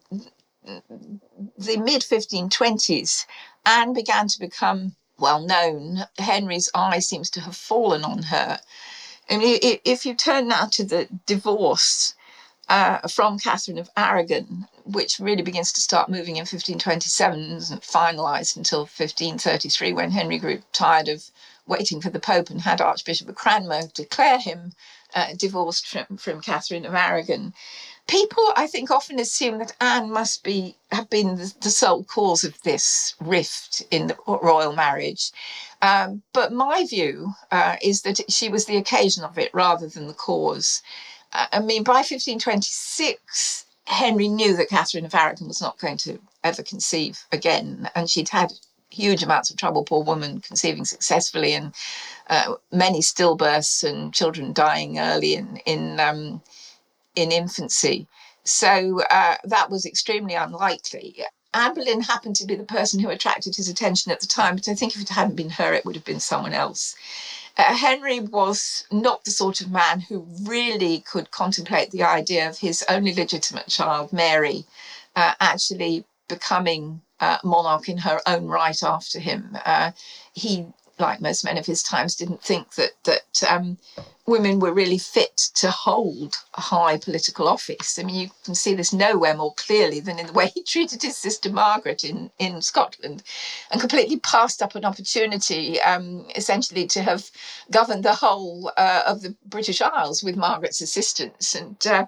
the 0.64 1.78
mid 1.78 2.02
1520s, 2.04 3.26
Anne 3.66 3.94
began 3.94 4.28
to 4.28 4.40
become 4.40 4.96
well 5.20 5.42
known. 5.46 6.06
Henry's 6.20 6.70
eye 6.76 7.00
seems 7.00 7.30
to 7.32 7.42
have 7.42 7.56
fallen 7.56 8.04
on 8.06 8.24
her. 8.24 8.60
I 9.30 9.38
mean, 9.38 9.60
if 9.86 10.06
you 10.06 10.16
turn 10.16 10.48
now 10.50 10.66
to 10.74 10.84
the 10.84 11.08
divorce, 11.26 12.06
uh, 12.70 13.08
from 13.08 13.38
Catherine 13.40 13.78
of 13.78 13.90
Aragon, 13.96 14.68
which 14.86 15.20
really 15.20 15.44
begins 15.44 15.72
to 15.74 15.82
start 15.82 16.10
moving 16.10 16.38
in 16.38 16.42
1527 16.42 17.40
and 17.40 17.58
isn't 17.58 17.82
finalised 17.82 18.58
until 18.58 18.82
1533 18.82 19.94
when 19.94 20.12
Henry 20.12 20.38
grew 20.40 20.62
tired 20.74 21.08
of 21.08 21.30
waiting 21.68 22.02
for 22.02 22.10
the 22.10 22.20
Pope 22.20 22.50
and 22.50 22.62
had 22.62 22.82
Archbishop 22.82 23.30
of 23.30 23.36
Cranmer 23.36 23.84
declare 23.94 24.40
him 24.40 24.74
uh, 25.16 25.34
divorced 25.38 25.88
from, 25.88 26.18
from 26.18 26.42
Catherine 26.42 26.86
of 26.86 26.94
Aragon. 26.94 27.54
People, 28.08 28.54
I 28.56 28.68
think, 28.68 28.92
often 28.92 29.20
assume 29.20 29.58
that 29.60 29.76
Anne 29.82 30.12
must 30.12 30.44
be 30.44 30.78
have 30.92 31.10
been 31.10 31.38
the, 31.38 31.70
sole 31.72 32.04
cause 32.04 32.44
of 32.44 32.62
this 32.62 33.16
rift 33.20 33.84
in 33.90 34.08
the 34.08 34.18
royal 34.28 34.74
marriage. 34.74 35.32
Um, 35.82 36.22
but 36.32 36.54
my 36.54 36.86
view 36.86 37.34
uh, 37.52 37.78
is 37.82 38.04
that 38.04 38.20
she 38.32 38.48
was 38.48 38.66
the 38.66 38.78
occasion 38.78 39.24
of 39.24 39.38
it 39.40 39.50
rather 39.54 39.88
than 39.88 40.08
the 40.08 40.14
cause. 40.14 40.84
I 41.34 41.60
mean, 41.60 41.84
by 41.84 41.96
1526, 41.96 43.66
Henry 43.88 44.28
knew 44.28 44.56
that 44.56 44.70
Catherine 44.70 45.06
of 45.06 45.14
Aragon 45.14 45.48
was 45.48 45.62
not 45.62 45.80
going 45.80 45.98
to 45.98 46.20
ever 46.44 46.64
conceive 46.64 47.26
again, 47.32 47.90
and 47.96 48.10
she'd 48.10 48.30
had 48.30 48.54
huge 48.90 49.24
amounts 49.24 49.50
of 49.50 49.58
trouble, 49.58 49.84
poor 49.84 50.04
woman, 50.04 50.40
conceiving 50.40 50.86
successfully, 50.86 51.54
and 51.54 51.74
uh, 52.30 52.56
many 52.72 53.02
stillbirths 53.02 53.84
and 53.84 54.14
children 54.14 54.54
dying 54.54 55.00
early 55.00 55.34
in 55.34 55.58
in 55.66 56.00
um, 56.00 56.42
in 57.16 57.32
infancy. 57.32 58.08
So 58.44 59.02
uh, 59.10 59.38
that 59.44 59.70
was 59.70 59.86
extremely 59.86 60.36
unlikely. 60.36 61.24
Anne 61.54 61.74
Boleyn 61.74 62.02
happened 62.02 62.36
to 62.38 62.46
be 62.46 62.56
the 62.56 62.66
person 62.66 63.00
who 63.00 63.10
attracted 63.10 63.56
his 63.56 63.70
attention 63.70 64.12
at 64.12 64.20
the 64.20 64.28
time, 64.28 64.56
but 64.56 64.68
I 64.68 64.76
think 64.76 64.96
if 64.96 65.02
it 65.02 65.10
hadn't 65.10 65.38
been 65.38 65.52
her, 65.52 65.74
it 65.74 65.86
would 65.86 65.96
have 65.96 66.04
been 66.06 66.20
someone 66.20 66.54
else. 66.54 66.96
Uh, 67.58 67.74
Henry 67.74 68.20
was 68.20 68.86
not 68.92 69.24
the 69.24 69.32
sort 69.32 69.62
of 69.62 69.72
man 69.72 70.02
who 70.02 70.28
really 70.44 71.00
could 71.00 71.32
contemplate 71.32 71.92
the 71.92 72.04
idea 72.04 72.50
of 72.50 72.58
his 72.58 72.84
only 72.90 73.14
legitimate 73.14 73.68
child, 73.68 74.12
Mary, 74.12 74.66
uh, 75.16 75.34
actually 75.40 76.04
becoming 76.28 77.02
uh, 77.22 77.38
monarch 77.44 77.88
in 77.88 77.98
her 78.00 78.20
own 78.28 78.48
right 78.48 78.84
after 78.84 79.20
him. 79.20 79.58
Uh, 79.66 79.92
he, 80.34 80.68
like 81.00 81.22
most 81.22 81.46
men 81.46 81.58
of 81.58 81.66
his 81.66 81.82
times, 81.82 82.16
didn't 82.16 82.44
think 82.44 82.76
that 82.76 82.92
that 83.06 83.44
um, 83.50 83.78
women 84.28 84.60
were 84.60 84.74
really 84.74 84.98
fit 84.98 85.38
to 85.54 85.70
hold 85.70 86.36
a 86.56 86.62
high 86.62 86.98
political 86.98 87.48
office. 87.48 88.00
I 88.00 88.04
mean, 88.04 88.16
you 88.16 88.32
can 88.44 88.56
see 88.56 88.74
this 88.74 88.92
nowhere 88.92 89.36
more 89.36 89.54
clearly 89.54 90.00
than 90.00 90.18
in 90.18 90.28
the 90.28 90.34
way 90.34 90.48
he 90.56 90.64
treated 90.64 91.02
his 91.02 91.16
sister 91.16 91.52
Margaret 91.52 92.04
in, 92.04 92.32
in 92.40 92.62
Scotland 92.62 93.24
and 93.72 93.80
completely 93.80 94.20
passed 94.20 94.62
up 94.62 94.76
an 94.76 94.86
opportunity, 94.86 95.80
um, 95.82 96.26
essentially, 96.36 96.88
to 96.88 97.04
have 97.04 97.30
governed 97.72 98.04
the 98.04 98.16
whole 98.16 98.72
uh, 98.78 99.04
of 99.06 99.22
the 99.22 99.36
British 99.46 99.82
Isles 99.82 100.24
with 100.24 100.36
Margaret's 100.36 100.82
assistance. 100.82 101.54
And 101.54 101.86
uh, 101.86 102.08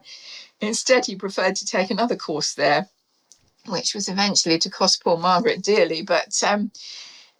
instead, 0.59 1.05
he 1.05 1.15
preferred 1.15 1.55
to 1.57 1.65
take 1.65 1.91
another 1.91 2.15
course 2.15 2.55
there, 2.55 2.89
which 3.67 3.93
was 3.93 4.09
eventually 4.09 4.57
to 4.59 4.69
cost 4.71 5.03
poor 5.03 5.17
Margaret 5.17 5.61
dearly. 5.61 6.01
But 6.01 6.41
um, 6.43 6.71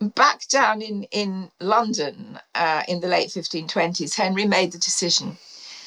back 0.02 0.48
down 0.48 0.82
in, 0.82 1.04
in 1.06 1.52
London 1.60 2.40
uh, 2.56 2.84
in 2.88 3.00
the 3.00 3.08
late 3.08 3.30
1520s, 3.30 4.16
Henry 4.16 4.46
made 4.46 4.72
the 4.72 4.78
decision. 4.78 5.38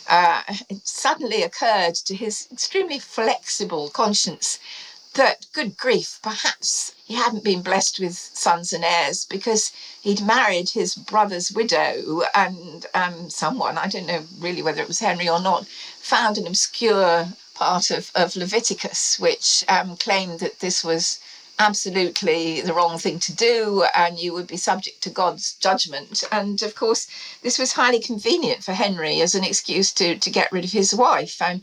Uh, 0.08 0.42
it 0.68 0.86
suddenly 0.86 1.42
occurred 1.42 1.94
to 1.94 2.16
his 2.16 2.48
extremely 2.52 2.98
flexible 2.98 3.88
conscience 3.90 4.58
that, 5.14 5.46
good 5.52 5.76
grief, 5.76 6.18
perhaps 6.22 6.92
he 7.04 7.14
hadn't 7.14 7.42
been 7.44 7.62
blessed 7.62 7.98
with 7.98 8.16
sons 8.16 8.72
and 8.72 8.84
heirs 8.84 9.24
because 9.24 9.72
he'd 10.02 10.22
married 10.24 10.68
his 10.70 10.94
brother's 10.94 11.50
widow 11.50 12.22
and 12.34 12.86
um, 12.94 13.28
someone, 13.28 13.76
I 13.76 13.88
don't 13.88 14.06
know 14.06 14.22
really 14.38 14.62
whether 14.62 14.80
it 14.80 14.88
was 14.88 15.00
Henry 15.00 15.28
or 15.28 15.40
not, 15.40 15.66
found 15.66 16.38
an 16.38 16.46
obscure 16.46 17.26
part 17.54 17.90
of, 17.90 18.10
of 18.14 18.36
Leviticus 18.36 19.18
which 19.18 19.64
um, 19.68 19.96
claimed 19.96 20.38
that 20.40 20.60
this 20.60 20.84
was 20.84 21.18
absolutely 21.60 22.62
the 22.62 22.72
wrong 22.72 22.98
thing 22.98 23.18
to 23.20 23.36
do 23.36 23.84
and 23.94 24.18
you 24.18 24.32
would 24.32 24.46
be 24.46 24.56
subject 24.56 25.02
to 25.02 25.10
God's 25.10 25.54
judgment. 25.56 26.24
And 26.32 26.62
of 26.62 26.74
course, 26.74 27.06
this 27.42 27.58
was 27.58 27.72
highly 27.72 28.00
convenient 28.00 28.64
for 28.64 28.72
Henry 28.72 29.20
as 29.20 29.34
an 29.34 29.44
excuse 29.44 29.92
to, 29.92 30.18
to 30.18 30.30
get 30.30 30.50
rid 30.52 30.64
of 30.64 30.72
his 30.72 30.94
wife. 30.94 31.42
And 31.42 31.62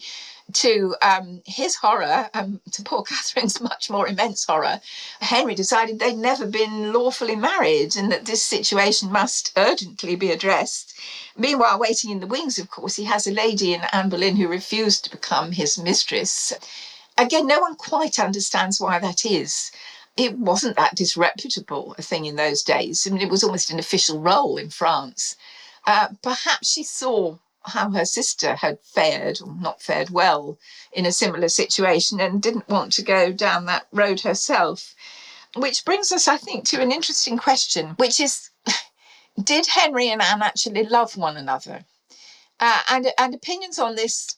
to 0.53 0.95
um, 1.01 1.41
his 1.45 1.75
horror, 1.75 2.29
um, 2.35 2.61
to 2.71 2.83
poor 2.83 3.01
Catherine's 3.09 3.59
much 3.59 3.89
more 3.89 4.07
immense 4.07 4.45
horror, 4.45 4.79
Henry 5.19 5.55
decided 5.55 5.97
they'd 5.99 6.15
never 6.15 6.45
been 6.45 6.93
lawfully 6.93 7.35
married 7.35 7.95
and 7.97 8.11
that 8.11 8.25
this 8.25 8.43
situation 8.43 9.11
must 9.11 9.51
urgently 9.57 10.15
be 10.15 10.31
addressed. 10.31 10.93
Meanwhile, 11.35 11.79
waiting 11.79 12.11
in 12.11 12.19
the 12.19 12.27
wings, 12.27 12.59
of 12.59 12.69
course, 12.69 12.95
he 12.95 13.05
has 13.05 13.25
a 13.25 13.31
lady 13.31 13.73
in 13.73 13.81
Anne 13.91 14.09
Boleyn 14.09 14.35
who 14.35 14.47
refused 14.47 15.03
to 15.05 15.11
become 15.11 15.53
his 15.53 15.77
mistress. 15.77 16.53
Again, 17.17 17.47
no 17.47 17.59
one 17.59 17.75
quite 17.75 18.19
understands 18.19 18.79
why 18.79 18.99
that 18.99 19.25
is. 19.25 19.71
It 20.15 20.37
wasn't 20.37 20.77
that 20.77 20.95
disreputable 20.95 21.95
a 21.97 22.01
thing 22.01 22.25
in 22.25 22.35
those 22.35 22.61
days. 22.61 23.05
I 23.05 23.11
mean, 23.11 23.21
it 23.21 23.29
was 23.29 23.43
almost 23.43 23.69
an 23.69 23.79
official 23.79 24.19
role 24.19 24.57
in 24.57 24.69
France. 24.69 25.35
Uh, 25.85 26.09
perhaps 26.21 26.69
she 26.69 26.83
saw 26.83 27.37
how 27.67 27.89
her 27.91 28.05
sister 28.05 28.55
had 28.55 28.79
fared, 28.81 29.39
or 29.41 29.53
not 29.55 29.81
fared 29.81 30.09
well, 30.09 30.57
in 30.91 31.05
a 31.05 31.11
similar 31.11 31.49
situation 31.49 32.19
and 32.19 32.41
didn't 32.41 32.69
want 32.69 32.93
to 32.93 33.01
go 33.01 33.31
down 33.31 33.65
that 33.65 33.87
road 33.91 34.21
herself. 34.21 34.95
Which 35.55 35.85
brings 35.85 36.11
us, 36.11 36.27
I 36.27 36.37
think, 36.37 36.65
to 36.65 36.81
an 36.81 36.91
interesting 36.91 37.37
question, 37.37 37.89
which 37.97 38.19
is 38.19 38.49
did 39.41 39.67
Henry 39.67 40.09
and 40.09 40.21
Anne 40.21 40.41
actually 40.41 40.83
love 40.83 41.17
one 41.17 41.37
another? 41.37 41.85
Uh, 42.59 42.81
and, 42.89 43.07
and 43.17 43.35
opinions 43.35 43.79
on 43.79 43.95
this 43.95 44.35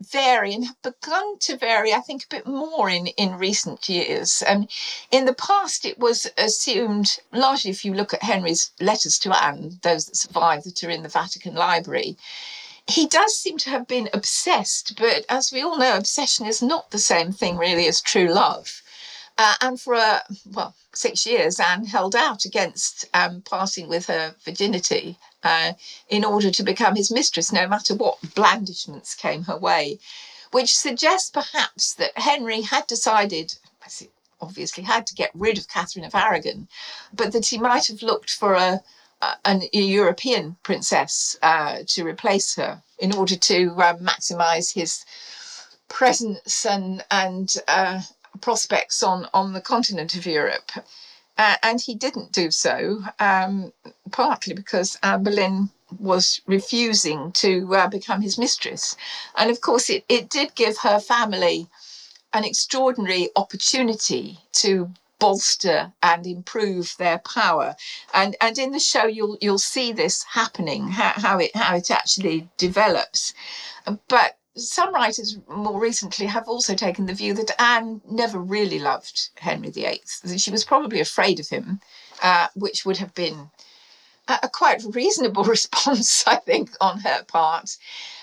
vary 0.00 0.52
and 0.52 0.64
have 0.64 0.82
begun 0.82 1.38
to 1.38 1.56
vary, 1.56 1.92
I 1.92 2.00
think, 2.00 2.24
a 2.24 2.34
bit 2.34 2.46
more 2.46 2.90
in, 2.90 3.06
in 3.08 3.38
recent 3.38 3.88
years. 3.88 4.42
And 4.42 4.68
in 5.10 5.26
the 5.26 5.34
past, 5.34 5.84
it 5.84 5.98
was 5.98 6.26
assumed, 6.36 7.18
largely 7.32 7.70
if 7.70 7.84
you 7.84 7.94
look 7.94 8.12
at 8.12 8.22
Henry's 8.22 8.72
letters 8.80 9.18
to 9.20 9.44
Anne, 9.44 9.78
those 9.82 10.06
that 10.06 10.16
survive 10.16 10.64
that 10.64 10.82
are 10.82 10.90
in 10.90 11.02
the 11.02 11.08
Vatican 11.08 11.54
Library, 11.54 12.16
he 12.88 13.06
does 13.06 13.36
seem 13.38 13.58
to 13.58 13.70
have 13.70 13.86
been 13.86 14.08
obsessed, 14.12 14.96
but 14.96 15.24
as 15.28 15.52
we 15.52 15.62
all 15.62 15.78
know, 15.78 15.96
obsession 15.96 16.46
is 16.46 16.60
not 16.60 16.90
the 16.90 16.98
same 16.98 17.30
thing 17.30 17.56
really 17.56 17.86
as 17.86 18.00
true 18.00 18.32
love. 18.32 18.82
Uh, 19.38 19.54
and 19.60 19.80
for 19.80 19.94
a, 19.94 20.22
well, 20.52 20.74
six 20.92 21.24
years, 21.24 21.60
Anne 21.60 21.86
held 21.86 22.16
out 22.16 22.44
against 22.44 23.04
um, 23.14 23.42
parting 23.42 23.88
with 23.88 24.06
her 24.06 24.34
virginity 24.44 25.16
uh, 25.42 25.72
in 26.08 26.24
order 26.24 26.50
to 26.50 26.62
become 26.62 26.96
his 26.96 27.10
mistress, 27.10 27.52
no 27.52 27.66
matter 27.68 27.94
what 27.94 28.18
blandishments 28.34 29.14
came 29.14 29.44
her 29.44 29.56
way, 29.56 29.98
which 30.50 30.76
suggests 30.76 31.30
perhaps 31.30 31.94
that 31.94 32.16
Henry 32.18 32.62
had 32.62 32.86
decided, 32.86 33.54
as 33.84 33.98
he 34.00 34.10
obviously 34.40 34.82
had 34.84 35.06
to 35.06 35.14
get 35.14 35.30
rid 35.34 35.58
of 35.58 35.68
Catherine 35.68 36.04
of 36.04 36.14
Aragon, 36.14 36.68
but 37.12 37.32
that 37.32 37.46
he 37.46 37.58
might 37.58 37.86
have 37.86 38.02
looked 38.02 38.30
for 38.30 38.54
a, 38.54 38.82
a 39.22 39.36
an 39.44 39.62
European 39.72 40.56
princess 40.62 41.36
uh, 41.42 41.78
to 41.86 42.04
replace 42.04 42.54
her 42.56 42.82
in 42.98 43.14
order 43.14 43.36
to 43.36 43.70
uh, 43.78 43.94
maximize 43.98 44.72
his 44.72 45.04
presence 45.88 46.64
and 46.64 47.04
and 47.10 47.56
uh, 47.68 48.00
prospects 48.40 49.02
on 49.02 49.28
on 49.34 49.52
the 49.52 49.60
continent 49.60 50.14
of 50.14 50.26
Europe. 50.26 50.70
Uh, 51.40 51.56
and 51.62 51.80
he 51.80 51.94
didn't 51.94 52.32
do 52.32 52.50
so, 52.50 53.02
um, 53.18 53.72
partly 54.10 54.52
because 54.52 54.98
Anne 55.02 55.24
Boleyn 55.24 55.70
was 55.98 56.42
refusing 56.46 57.32
to 57.32 57.74
uh, 57.74 57.88
become 57.88 58.20
his 58.20 58.36
mistress. 58.36 58.94
And 59.38 59.50
of 59.50 59.62
course, 59.62 59.88
it, 59.88 60.04
it 60.10 60.28
did 60.28 60.54
give 60.54 60.76
her 60.82 61.00
family 61.00 61.66
an 62.34 62.44
extraordinary 62.44 63.30
opportunity 63.36 64.38
to 64.52 64.90
bolster 65.18 65.90
and 66.02 66.26
improve 66.26 66.94
their 66.98 67.18
power. 67.20 67.74
And 68.12 68.36
and 68.42 68.58
in 68.58 68.72
the 68.72 68.78
show 68.78 69.06
you'll 69.06 69.38
you'll 69.40 69.66
see 69.76 69.92
this 69.92 70.22
happening, 70.24 70.88
how, 70.88 71.12
how 71.16 71.38
it 71.38 71.56
how 71.56 71.74
it 71.74 71.90
actually 71.90 72.50
develops. 72.58 73.32
But 74.08 74.36
some 74.56 74.92
writers 74.92 75.38
more 75.48 75.80
recently 75.80 76.26
have 76.26 76.48
also 76.48 76.74
taken 76.74 77.06
the 77.06 77.14
view 77.14 77.34
that 77.34 77.60
Anne 77.60 78.00
never 78.10 78.38
really 78.38 78.78
loved 78.78 79.30
Henry 79.36 79.70
VIII. 79.70 80.02
She 80.38 80.50
was 80.50 80.64
probably 80.64 81.00
afraid 81.00 81.38
of 81.38 81.48
him, 81.48 81.80
uh, 82.22 82.48
which 82.54 82.84
would 82.84 82.96
have 82.96 83.14
been 83.14 83.50
a, 84.28 84.40
a, 84.42 84.48
quite 84.48 84.82
reasonable 84.90 85.44
response, 85.56 86.26
I 86.26 86.36
think, 86.36 86.70
on 86.80 87.00
her 87.00 87.22
part, 87.24 87.76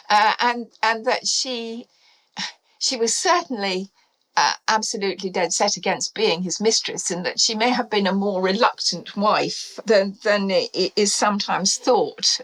uh, 0.10 0.34
and 0.40 0.68
and 0.84 1.06
that 1.06 1.28
she 1.28 1.88
she 2.80 2.98
was 2.98 3.16
certainly. 3.16 3.90
Uh, 4.40 4.54
absolutely 4.68 5.32
dead 5.32 5.52
set 5.52 5.78
against 5.78 6.14
being 6.14 6.44
his 6.44 6.62
mistress, 6.62 7.10
and 7.10 7.26
that 7.26 7.40
she 7.40 7.56
may 7.56 7.70
have 7.70 7.90
been 7.90 8.06
a 8.06 8.14
more 8.14 8.40
reluctant 8.40 9.18
wife 9.18 9.80
than 9.88 10.16
than 10.24 10.52
is 10.52 11.12
sometimes 11.12 11.78
thought. 11.78 12.40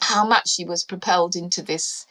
How 0.00 0.26
much 0.26 0.48
she 0.48 0.64
was 0.64 0.82
propelled 0.82 1.36
into 1.36 1.62
this 1.62 2.04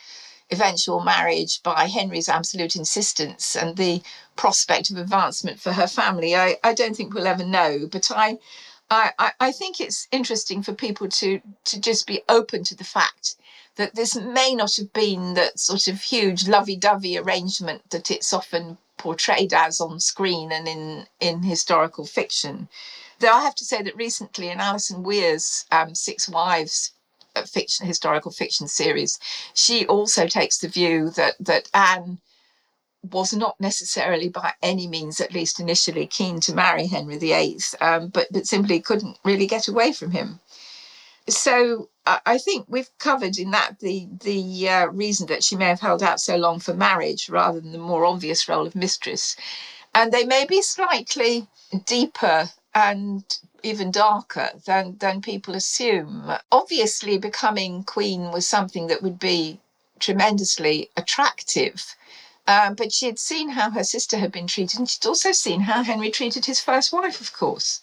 eventual 0.52 1.00
marriage 1.02 1.62
by 1.64 1.86
Henry's 1.88 2.30
absolute 2.30 2.76
insistence 2.76 3.56
and 3.56 3.78
the 3.78 4.02
prospect 4.36 4.90
of 4.90 4.98
advancement 4.98 5.60
for 5.60 5.74
her 5.74 5.88
family, 5.88 6.36
I, 6.36 6.58
I 6.64 6.74
don't 6.74 6.96
think 6.96 7.14
we'll 7.14 7.28
ever 7.28 7.46
know. 7.46 7.88
But 7.92 8.10
I, 8.12 8.40
I, 8.90 9.32
I 9.40 9.52
think 9.52 9.80
it's 9.80 10.08
interesting 10.12 10.64
for 10.64 10.74
people 10.74 11.08
to, 11.08 11.40
to 11.66 11.80
just 11.80 12.08
be 12.08 12.22
open 12.28 12.64
to 12.66 12.76
the 12.76 12.84
fact 12.84 13.36
that 13.76 13.96
this 13.96 14.16
may 14.16 14.56
not 14.56 14.76
have 14.76 14.92
been 14.92 15.36
that 15.36 15.60
sort 15.60 15.88
of 15.88 16.02
huge 16.02 16.48
lovey-dovey 16.48 17.18
arrangement 17.18 17.90
that 17.92 18.12
it's 18.12 18.34
often 18.34 18.78
portrayed 18.98 19.54
as 19.54 19.80
on 19.80 20.00
screen 20.00 20.52
and 20.52 20.68
in, 20.68 21.06
in 21.20 21.44
historical 21.44 22.06
fiction. 22.06 22.68
Though 23.20 23.32
I 23.32 23.44
have 23.44 23.56
to 23.56 23.66
say 23.66 23.82
that 23.84 23.96
recently 23.96 24.50
in 24.50 24.60
Alison 24.60 25.04
Weir's 25.04 25.66
um, 25.72 25.96
Six 25.96 26.28
Wives 26.28 26.92
fiction, 27.47 27.86
historical 27.86 28.32
fiction 28.32 28.67
series, 28.67 29.19
she 29.54 29.86
also 29.86 30.28
takes 30.28 30.58
the 30.58 30.67
view 30.67 31.10
that 31.12 31.36
that 31.39 31.69
Anne 31.73 32.19
was 33.02 33.34
not 33.34 33.56
necessarily 33.60 34.28
by 34.28 34.54
any 34.62 34.88
means, 34.88 35.21
at 35.21 35.34
least 35.34 35.60
initially, 35.60 36.06
keen 36.06 36.39
to 36.41 36.54
marry 36.54 36.88
Henry 36.88 37.17
VIII, 37.17 37.60
um, 37.80 38.10
but 38.10 38.28
but 38.32 38.45
simply 38.45 38.82
couldn't 38.82 39.17
really 39.23 39.47
get 39.47 39.67
away 39.67 39.93
from 39.93 40.12
him. 40.12 40.39
So 41.30 41.89
I 42.25 42.39
think 42.39 42.65
we've 42.67 42.89
covered 42.97 43.38
in 43.38 43.52
that 43.52 43.80
the 43.80 44.08
the 44.23 44.69
uh, 44.69 44.86
reason 44.88 45.28
that 45.28 45.43
she 45.43 45.56
may 45.56 45.67
have 45.67 45.80
held 45.80 46.02
out 46.02 46.19
so 46.19 46.36
long 46.36 46.60
for 46.60 46.73
marriage 46.73 47.30
rather 47.30 47.60
than 47.60 47.71
the 47.71 47.78
more 47.78 48.04
obvious 48.06 48.49
role 48.49 48.65
of 48.65 48.75
mistress, 48.75 49.36
and 49.93 50.12
they 50.12 50.25
may 50.25 50.45
be 50.45 50.62
slightly 50.62 51.47
deeper 51.86 52.49
and 52.73 53.39
even 53.63 53.91
darker 53.91 54.50
than 54.65 54.98
than 55.00 55.22
people 55.22 55.56
assume. 55.56 56.32
Obviously, 56.52 57.17
becoming 57.17 57.84
queen 57.84 58.32
was 58.32 58.48
something 58.48 58.88
that 58.88 59.02
would 59.02 59.19
be 59.19 59.60
tremendously 60.00 60.89
attractive. 60.98 61.95
Um, 62.48 62.74
but 62.74 62.91
she 62.91 63.06
had 63.06 63.19
seen 63.19 63.50
how 63.50 63.69
her 63.69 63.84
sister 63.84 64.17
had 64.17 64.32
been 64.32 64.48
treated, 64.48 64.80
and 64.80 64.89
she'd 64.89 65.06
also 65.06 65.32
seen 65.32 65.62
how 65.62 65.84
Henry 65.84 66.10
treated 66.10 66.45
his 66.45 66.60
first 66.60 66.91
wife, 66.91 67.22
of 67.22 67.32
course. 67.32 67.80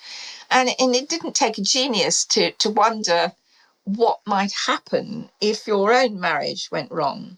And, 0.50 0.70
and 0.80 0.92
it 0.94 1.08
didn't 1.08 1.36
take 1.36 1.56
a 1.56 1.62
genius 1.62 2.24
to, 2.26 2.50
to 2.50 2.70
wonder 2.70 3.32
what 3.84 4.18
might 4.26 4.52
happen 4.66 5.30
if 5.40 5.68
your 5.68 5.92
own 5.92 6.18
marriage 6.18 6.68
went 6.72 6.90
wrong. 6.90 7.36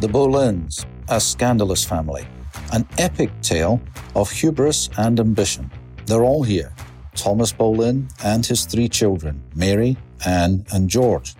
The 0.00 0.08
Boleyns, 0.08 0.84
a 1.08 1.20
scandalous 1.20 1.84
family, 1.84 2.26
an 2.72 2.84
epic 2.98 3.30
tale 3.40 3.80
of 4.16 4.32
hubris 4.32 4.90
and 4.98 5.20
ambition. 5.20 5.70
They're 6.06 6.24
all 6.24 6.42
here 6.42 6.72
Thomas 7.14 7.52
Boleyn 7.52 8.08
and 8.24 8.44
his 8.44 8.64
three 8.64 8.88
children, 8.88 9.42
Mary, 9.54 9.96
Anne, 10.26 10.64
and 10.72 10.88
George. 10.88 11.34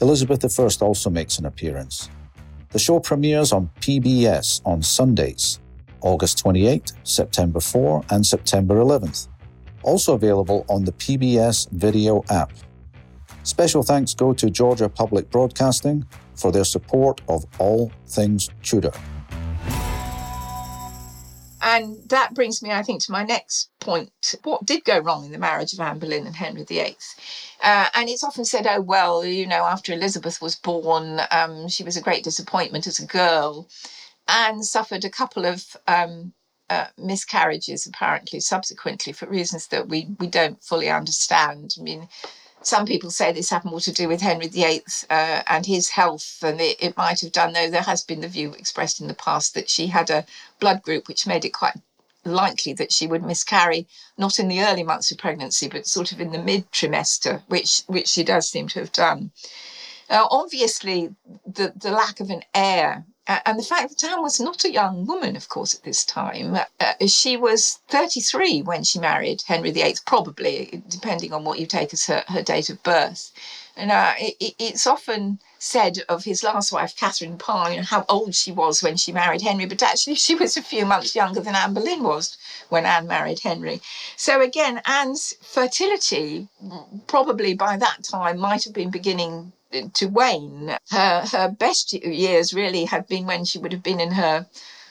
Elizabeth 0.00 0.44
I 0.44 0.84
also 0.84 1.10
makes 1.10 1.38
an 1.38 1.46
appearance. 1.46 2.08
The 2.70 2.78
show 2.78 3.00
premieres 3.00 3.52
on 3.52 3.70
PBS 3.80 4.60
on 4.64 4.82
Sundays, 4.82 5.60
August 6.00 6.38
28, 6.38 6.92
September 7.02 7.60
4, 7.60 8.04
and 8.10 8.24
September 8.24 8.76
11th. 8.76 9.28
Also 9.82 10.14
available 10.14 10.64
on 10.68 10.84
the 10.84 10.92
PBS 10.92 11.70
video 11.70 12.22
app. 12.30 12.52
Special 13.42 13.82
thanks 13.82 14.14
go 14.14 14.32
to 14.34 14.50
Georgia 14.50 14.88
Public 14.88 15.30
Broadcasting 15.30 16.06
for 16.34 16.52
their 16.52 16.64
support 16.64 17.20
of 17.28 17.46
all 17.58 17.90
things 18.06 18.50
Tudor. 18.62 18.92
And 21.60 22.08
that 22.08 22.34
brings 22.34 22.62
me, 22.62 22.70
I 22.70 22.82
think, 22.82 23.02
to 23.04 23.12
my 23.12 23.24
next 23.24 23.70
point. 23.80 24.12
What 24.44 24.64
did 24.64 24.84
go 24.84 24.98
wrong 24.98 25.24
in 25.24 25.32
the 25.32 25.38
marriage 25.38 25.72
of 25.72 25.80
Anne 25.80 25.98
Boleyn 25.98 26.26
and 26.26 26.36
Henry 26.36 26.64
VIII? 26.64 26.96
Uh, 27.62 27.88
and 27.94 28.08
it's 28.08 28.24
often 28.24 28.44
said, 28.44 28.66
oh, 28.68 28.80
well, 28.80 29.24
you 29.24 29.46
know, 29.46 29.64
after 29.64 29.92
Elizabeth 29.92 30.40
was 30.40 30.56
born, 30.56 31.20
um, 31.30 31.68
she 31.68 31.82
was 31.82 31.96
a 31.96 32.02
great 32.02 32.22
disappointment 32.22 32.86
as 32.86 33.00
a 33.00 33.06
girl 33.06 33.68
and 34.28 34.64
suffered 34.64 35.04
a 35.04 35.10
couple 35.10 35.46
of 35.46 35.76
um, 35.86 36.32
uh, 36.70 36.86
miscarriages, 36.96 37.86
apparently, 37.86 38.40
subsequently, 38.40 39.12
for 39.12 39.26
reasons 39.26 39.68
that 39.68 39.88
we, 39.88 40.08
we 40.20 40.26
don't 40.26 40.62
fully 40.62 40.90
understand. 40.90 41.74
I 41.78 41.82
mean, 41.82 42.08
some 42.62 42.86
people 42.86 43.10
say 43.10 43.32
this 43.32 43.50
had 43.50 43.64
more 43.64 43.80
to 43.80 43.92
do 43.92 44.08
with 44.08 44.20
Henry 44.20 44.48
VIII 44.48 44.82
uh, 45.10 45.42
and 45.46 45.64
his 45.64 45.90
health 45.90 46.40
than 46.40 46.60
it, 46.60 46.76
it 46.80 46.96
might 46.96 47.20
have 47.20 47.32
done, 47.32 47.52
though 47.52 47.70
there 47.70 47.82
has 47.82 48.02
been 48.02 48.20
the 48.20 48.28
view 48.28 48.52
expressed 48.52 49.00
in 49.00 49.06
the 49.06 49.14
past 49.14 49.54
that 49.54 49.70
she 49.70 49.86
had 49.86 50.10
a 50.10 50.26
blood 50.58 50.82
group 50.82 51.08
which 51.08 51.26
made 51.26 51.44
it 51.44 51.50
quite 51.50 51.74
likely 52.24 52.72
that 52.74 52.92
she 52.92 53.06
would 53.06 53.22
miscarry 53.22 53.86
not 54.16 54.38
in 54.38 54.48
the 54.48 54.60
early 54.62 54.82
months 54.82 55.10
of 55.10 55.18
pregnancy 55.18 55.68
but 55.68 55.86
sort 55.86 56.12
of 56.12 56.20
in 56.20 56.32
the 56.32 56.42
mid 56.42 56.70
trimester 56.72 57.42
which 57.48 57.82
which 57.86 58.08
she 58.08 58.22
does 58.22 58.48
seem 58.48 58.68
to 58.68 58.80
have 58.80 58.92
done. 58.92 59.30
Uh, 60.10 60.26
obviously 60.30 61.14
the 61.46 61.72
the 61.76 61.90
lack 61.90 62.20
of 62.20 62.30
an 62.30 62.42
heir 62.54 63.04
uh, 63.28 63.40
and 63.44 63.58
the 63.58 63.62
fact 63.62 63.90
that 63.90 64.10
Anne 64.10 64.22
was 64.22 64.40
not 64.40 64.64
a 64.64 64.72
young 64.72 65.04
woman, 65.04 65.36
of 65.36 65.50
course, 65.50 65.74
at 65.74 65.82
this 65.82 66.02
time. 66.02 66.58
Uh, 66.80 67.06
she 67.06 67.36
was 67.36 67.78
33 67.88 68.62
when 68.62 68.82
she 68.82 68.98
married 68.98 69.42
Henry 69.46 69.70
VIII, 69.70 69.96
probably, 70.06 70.82
depending 70.88 71.34
on 71.34 71.44
what 71.44 71.58
you 71.58 71.66
take 71.66 71.92
as 71.92 72.06
her, 72.06 72.24
her 72.28 72.42
date 72.42 72.70
of 72.70 72.82
birth. 72.82 73.30
And 73.76 73.92
uh, 73.92 74.14
it, 74.18 74.54
it's 74.58 74.86
often 74.86 75.38
said 75.58 75.98
of 76.08 76.24
his 76.24 76.42
last 76.42 76.72
wife, 76.72 76.96
Catherine 76.96 77.36
Parr, 77.36 77.70
you 77.70 77.76
know, 77.76 77.82
how 77.82 78.06
old 78.08 78.34
she 78.34 78.50
was 78.50 78.82
when 78.82 78.96
she 78.96 79.12
married 79.12 79.42
Henry, 79.42 79.66
but 79.66 79.82
actually 79.82 80.14
she 80.14 80.34
was 80.34 80.56
a 80.56 80.62
few 80.62 80.86
months 80.86 81.14
younger 81.14 81.40
than 81.40 81.54
Anne 81.54 81.74
Boleyn 81.74 82.02
was 82.02 82.38
when 82.70 82.86
Anne 82.86 83.06
married 83.06 83.40
Henry. 83.40 83.82
So 84.16 84.40
again, 84.40 84.80
Anne's 84.86 85.34
fertility 85.42 86.48
probably 87.06 87.54
by 87.54 87.76
that 87.76 88.04
time 88.04 88.38
might 88.38 88.64
have 88.64 88.72
been 88.72 88.90
beginning 88.90 89.52
to 89.94 90.06
wane. 90.06 90.76
Her 90.90 91.26
her 91.32 91.48
best 91.48 91.92
years 91.92 92.54
really 92.54 92.84
have 92.86 93.08
been 93.08 93.26
when 93.26 93.44
she 93.44 93.58
would 93.58 93.72
have 93.72 93.82
been 93.82 94.00
in 94.00 94.12
her 94.12 94.46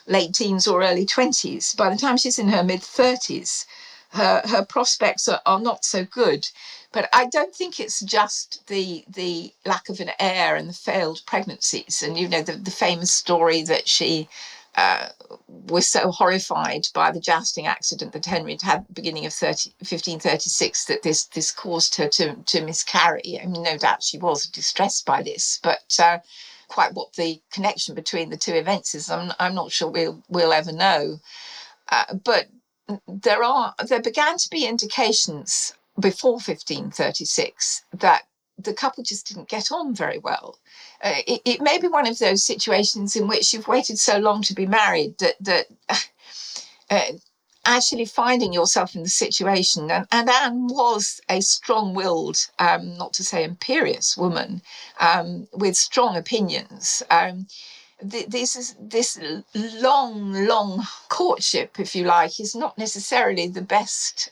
late 0.06 0.34
teens 0.36 0.68
or 0.68 0.84
early 0.84 1.06
twenties. 1.06 1.74
By 1.74 1.90
the 1.90 1.98
time 1.98 2.18
she's 2.18 2.40
in 2.40 2.50
her 2.50 2.64
mid 2.64 2.84
thirties, 2.84 3.66
her 4.10 4.42
her 4.46 4.66
prospects 4.66 5.28
are, 5.28 5.42
are 5.46 5.60
not 5.60 5.86
so 5.86 6.06
good. 6.06 6.48
But 6.92 7.10
I 7.14 7.26
don't 7.26 7.56
think 7.56 7.80
it's 7.80 8.00
just 8.02 8.66
the 8.68 9.04
the 9.08 9.54
lack 9.66 9.90
of 9.90 10.00
an 10.00 10.12
heir 10.20 10.56
and 10.56 10.70
the 10.70 10.74
failed 10.74 11.22
pregnancies. 11.26 12.02
And 12.04 12.18
you 12.18 12.28
know 12.28 12.42
the, 12.42 12.54
the 12.54 12.72
famous 12.72 13.12
story 13.14 13.64
that 13.64 13.88
she 13.88 14.30
uh, 14.78 15.10
was 15.48 15.88
so 15.88 16.12
horrified 16.12 16.88
by 16.94 17.12
the 17.12 17.20
jousting 17.20 17.66
accident 17.66 18.14
that 18.14 18.26
Henry 18.26 18.54
had 18.54 18.62
had 18.62 18.86
beginning 18.94 19.26
of 19.26 19.34
30, 19.34 19.72
1536 19.80 20.86
that 20.86 21.04
this 21.04 21.26
this 21.26 21.52
caused 21.52 21.96
her 21.96 22.08
to, 22.08 22.36
to 22.36 22.62
miscarry. 22.62 23.40
I 23.42 23.48
mean, 23.48 23.64
no 23.64 23.78
doubt 23.78 24.04
she 24.04 24.20
was 24.20 24.46
distressed 24.46 25.06
by 25.06 25.24
this, 25.24 25.60
but 25.64 25.98
uh, 26.00 26.20
quite 26.68 26.94
what 26.94 27.14
the 27.14 27.42
connection 27.52 27.96
between 27.96 28.30
the 28.30 28.38
two 28.38 28.54
events 28.54 28.94
is, 28.94 29.10
I'm, 29.10 29.34
I'm 29.40 29.56
not 29.56 29.72
sure 29.72 29.90
we'll, 29.90 30.24
we'll 30.30 30.54
ever 30.54 30.72
know. 30.72 31.20
Uh, 31.90 32.14
but 32.24 32.48
there 33.08 33.44
are 33.44 33.74
there 33.88 34.02
began 34.02 34.38
to 34.38 34.50
be 34.50 34.66
indications 34.66 35.74
before 36.00 36.34
1536 36.34 37.84
that 37.94 38.27
the 38.58 38.74
couple 38.74 39.04
just 39.04 39.28
didn't 39.28 39.50
get 39.50 39.72
on 39.72 39.94
very 39.94 40.18
well. 40.18 40.58
Uh, 41.02 41.22
it, 41.28 41.42
it, 41.46 41.62
may 41.62 41.78
be 41.78 41.88
one 41.88 42.08
of 42.08 42.18
those 42.20 42.44
situations 42.44 43.16
in 43.16 43.28
which 43.28 43.54
you've 43.54 43.68
waited 43.68 44.00
so 44.00 44.18
long 44.18 44.42
to 44.42 44.54
be 44.54 44.66
married 44.66 45.18
that 45.20 45.36
that 45.40 45.68
uh, 46.90 47.12
actually 47.66 48.06
finding 48.06 48.54
yourself 48.54 48.96
in 48.96 49.04
the 49.04 49.10
situation 49.10 49.92
and, 49.92 50.08
and 50.12 50.30
Anne 50.30 50.68
was 50.68 51.20
a 51.30 51.42
strong-willed, 51.42 52.38
um, 52.60 52.98
not 52.98 53.14
to 53.14 53.24
say 53.24 53.44
imperious 53.44 54.16
woman 54.16 54.62
um, 55.00 55.48
with 55.54 55.76
strong 55.76 56.16
opinions. 56.16 57.04
Um, 57.12 57.48
this 58.02 58.56
is 58.56 58.76
this 58.80 59.20
long, 59.56 60.32
long 60.46 60.84
courtship, 61.10 61.80
if 61.80 61.96
you 61.96 62.04
like, 62.04 62.40
is 62.40 62.56
not 62.56 62.78
necessarily 62.78 63.48
the 63.48 63.62
best 63.62 64.30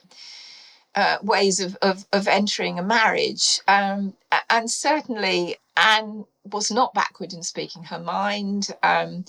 uh, 0.96 1.18
ways 1.22 1.60
of, 1.60 1.76
of, 1.82 2.06
of 2.14 2.28
entering 2.28 2.80
a 2.80 2.84
marriage. 2.84 3.60
Um, 3.68 4.14
and 4.50 4.70
certainly, 4.72 5.58
Anne 5.76 6.26
was 6.52 6.72
not 6.72 6.94
backward 6.94 7.34
in 7.34 7.44
speaking 7.44 7.84
her 7.84 8.00
mind. 8.00 8.70
Um, 8.84 9.26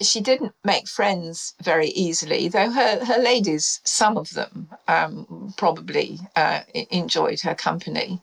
she 0.00 0.20
didn't 0.20 0.54
make 0.64 0.88
friends 0.88 1.54
very 1.62 1.88
easily, 1.88 2.48
though 2.48 2.70
her, 2.70 3.04
her 3.04 3.18
ladies, 3.18 3.80
some 3.84 4.16
of 4.16 4.30
them, 4.30 4.68
um, 4.88 5.54
probably 5.56 6.18
uh, 6.36 6.60
enjoyed 6.90 7.40
her 7.40 7.54
company. 7.54 8.20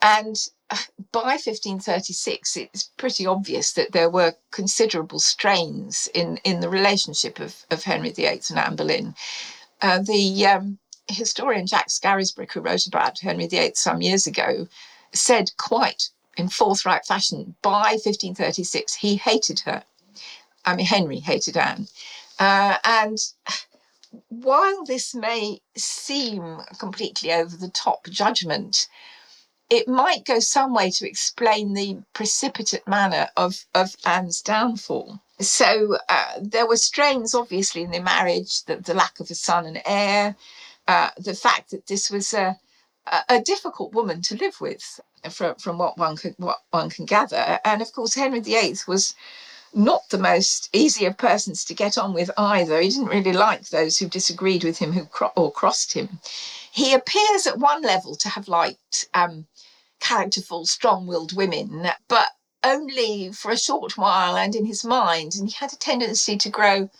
And 0.00 0.36
uh, 0.70 0.76
by 1.12 1.32
1536, 1.34 2.56
it's 2.56 2.90
pretty 2.96 3.26
obvious 3.26 3.72
that 3.72 3.92
there 3.92 4.10
were 4.10 4.34
considerable 4.52 5.18
strains 5.20 6.08
in, 6.14 6.38
in 6.44 6.60
the 6.60 6.68
relationship 6.68 7.40
of, 7.40 7.64
of 7.70 7.82
Henry 7.82 8.10
VIII 8.10 8.42
and 8.50 8.58
Anne 8.58 8.76
Boleyn. 8.76 9.14
Uh, 9.82 9.98
the 9.98 10.46
um, 10.46 10.78
historian 11.08 11.66
Jack 11.66 11.88
Scarisbrick, 11.88 12.52
who 12.52 12.60
wrote 12.60 12.86
about 12.86 13.18
Henry 13.20 13.46
VIII 13.46 13.72
some 13.74 14.02
years 14.02 14.26
ago, 14.26 14.68
said 15.12 15.50
quite 15.56 16.10
in 16.36 16.48
forthright 16.48 17.06
fashion 17.06 17.56
by 17.62 17.92
1536 17.92 18.94
he 18.94 19.16
hated 19.16 19.60
her. 19.60 19.84
I 20.64 20.76
mean, 20.76 20.86
Henry 20.86 21.20
hated 21.20 21.56
Anne. 21.56 21.88
Uh, 22.38 22.76
and 22.84 23.18
while 24.28 24.84
this 24.84 25.14
may 25.14 25.60
seem 25.76 26.60
completely 26.78 27.32
over 27.32 27.56
the 27.56 27.68
top 27.70 28.06
judgment, 28.08 28.88
it 29.70 29.88
might 29.88 30.24
go 30.24 30.38
some 30.40 30.74
way 30.74 30.90
to 30.90 31.08
explain 31.08 31.74
the 31.74 31.98
precipitate 32.12 32.86
manner 32.86 33.28
of, 33.36 33.64
of 33.74 33.96
Anne's 34.04 34.40
downfall. 34.40 35.20
So 35.40 35.98
uh, 36.08 36.34
there 36.40 36.66
were 36.66 36.76
strains, 36.76 37.34
obviously, 37.34 37.82
in 37.82 37.90
the 37.90 38.00
marriage, 38.00 38.64
the, 38.64 38.76
the 38.76 38.94
lack 38.94 39.20
of 39.20 39.30
a 39.30 39.34
son 39.34 39.66
and 39.66 39.82
heir, 39.84 40.36
uh, 40.88 41.10
the 41.18 41.34
fact 41.34 41.70
that 41.70 41.86
this 41.86 42.10
was 42.10 42.32
a, 42.34 42.56
a 43.28 43.40
difficult 43.40 43.92
woman 43.94 44.22
to 44.22 44.36
live 44.36 44.60
with, 44.60 45.00
from, 45.30 45.54
from 45.56 45.78
what 45.78 45.98
one 45.98 46.16
could 46.16 46.34
what 46.38 46.58
one 46.70 46.90
can 46.90 47.06
gather. 47.06 47.60
And 47.64 47.82
of 47.82 47.92
course, 47.92 48.14
Henry 48.14 48.40
VIII 48.40 48.76
was 48.86 49.14
not 49.74 50.08
the 50.10 50.18
most 50.18 50.68
easy 50.72 51.04
of 51.06 51.18
persons 51.18 51.64
to 51.64 51.74
get 51.74 51.98
on 51.98 52.14
with 52.14 52.30
either. 52.38 52.80
He 52.80 52.88
didn't 52.88 53.08
really 53.08 53.32
like 53.32 53.68
those 53.68 53.98
who 53.98 54.08
disagreed 54.08 54.64
with 54.64 54.78
him 54.78 54.92
who 54.92 55.04
cro- 55.04 55.32
or 55.36 55.52
crossed 55.52 55.92
him. 55.92 56.20
He 56.72 56.94
appears 56.94 57.46
at 57.46 57.58
one 57.58 57.82
level 57.82 58.16
to 58.16 58.28
have 58.28 58.48
liked 58.48 59.08
um, 59.14 59.46
characterful, 60.00 60.66
strong-willed 60.66 61.36
women, 61.36 61.88
but 62.08 62.28
only 62.64 63.32
for 63.32 63.50
a 63.50 63.58
short 63.58 63.96
while 63.96 64.36
and 64.36 64.54
in 64.54 64.66
his 64.66 64.84
mind. 64.84 65.34
And 65.36 65.48
he 65.48 65.54
had 65.54 65.72
a 65.72 65.76
tendency 65.76 66.36
to 66.38 66.48
grow 66.50 66.90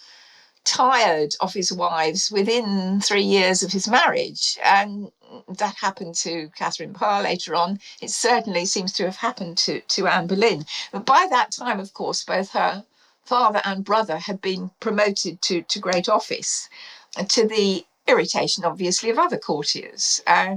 tired 0.66 1.34
of 1.40 1.54
his 1.54 1.72
wives 1.72 2.30
within 2.30 3.00
three 3.00 3.22
years 3.22 3.62
of 3.62 3.72
his 3.72 3.88
marriage. 3.88 4.58
And 4.62 5.10
that 5.48 5.76
happened 5.76 6.16
to 6.16 6.50
Catherine 6.56 6.92
Parr 6.92 7.22
later 7.22 7.54
on. 7.54 7.78
It 8.02 8.10
certainly 8.10 8.66
seems 8.66 8.92
to 8.94 9.04
have 9.04 9.16
happened 9.16 9.56
to, 9.58 9.80
to 9.80 10.08
Anne 10.08 10.26
Boleyn. 10.26 10.66
But 10.92 11.06
by 11.06 11.26
that 11.30 11.52
time, 11.52 11.80
of 11.80 11.94
course, 11.94 12.24
both 12.24 12.50
her 12.50 12.84
father 13.24 13.62
and 13.64 13.84
brother 13.84 14.18
had 14.18 14.40
been 14.40 14.70
promoted 14.80 15.40
to, 15.42 15.62
to 15.62 15.78
great 15.78 16.08
office, 16.08 16.68
to 17.28 17.46
the 17.46 17.86
irritation, 18.06 18.64
obviously, 18.64 19.08
of 19.10 19.18
other 19.18 19.38
courtiers. 19.38 20.20
Uh, 20.26 20.56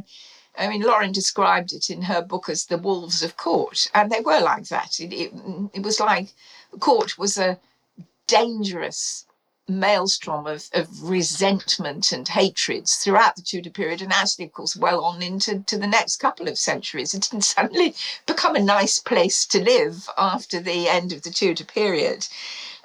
I 0.58 0.68
mean, 0.68 0.82
Lauren 0.82 1.12
described 1.12 1.72
it 1.72 1.90
in 1.90 2.02
her 2.04 2.22
book 2.22 2.50
as 2.50 2.66
the 2.66 2.78
wolves 2.78 3.24
of 3.24 3.38
court, 3.38 3.88
and 3.94 4.12
they 4.12 4.22
were 4.22 4.42
like 4.42 4.68
that. 4.70 5.00
It, 5.00 5.14
it, 5.14 5.34
it 5.74 5.84
was 5.84 6.00
like 6.00 6.34
court 6.80 7.18
was 7.18 7.38
a 7.38 7.60
dangerous 8.28 9.26
maelstrom 9.70 10.48
of, 10.48 10.70
of 10.74 10.88
resentment 11.04 12.12
and 12.12 12.28
hatreds 12.28 12.96
throughout 12.96 13.36
the 13.36 13.42
Tudor 13.42 13.70
period, 13.70 14.02
and 14.02 14.12
actually, 14.12 14.46
of 14.46 14.54
course, 14.54 14.76
well 14.76 15.04
on 15.04 15.22
into 15.22 15.60
to 15.60 15.78
the 15.78 15.88
next 15.88 16.18
couple 16.18 16.48
of 16.48 16.58
centuries. 16.58 17.14
It 17.14 17.28
didn't 17.30 17.44
suddenly 17.56 17.96
become 18.26 18.56
a 18.56 18.62
nice 18.62 19.00
place 19.00 19.46
to 19.48 19.64
live 19.64 20.10
after 20.18 20.60
the 20.60 20.88
end 20.90 21.14
of 21.14 21.22
the 21.24 21.32
Tudor 21.32 21.66
period. 21.66 22.28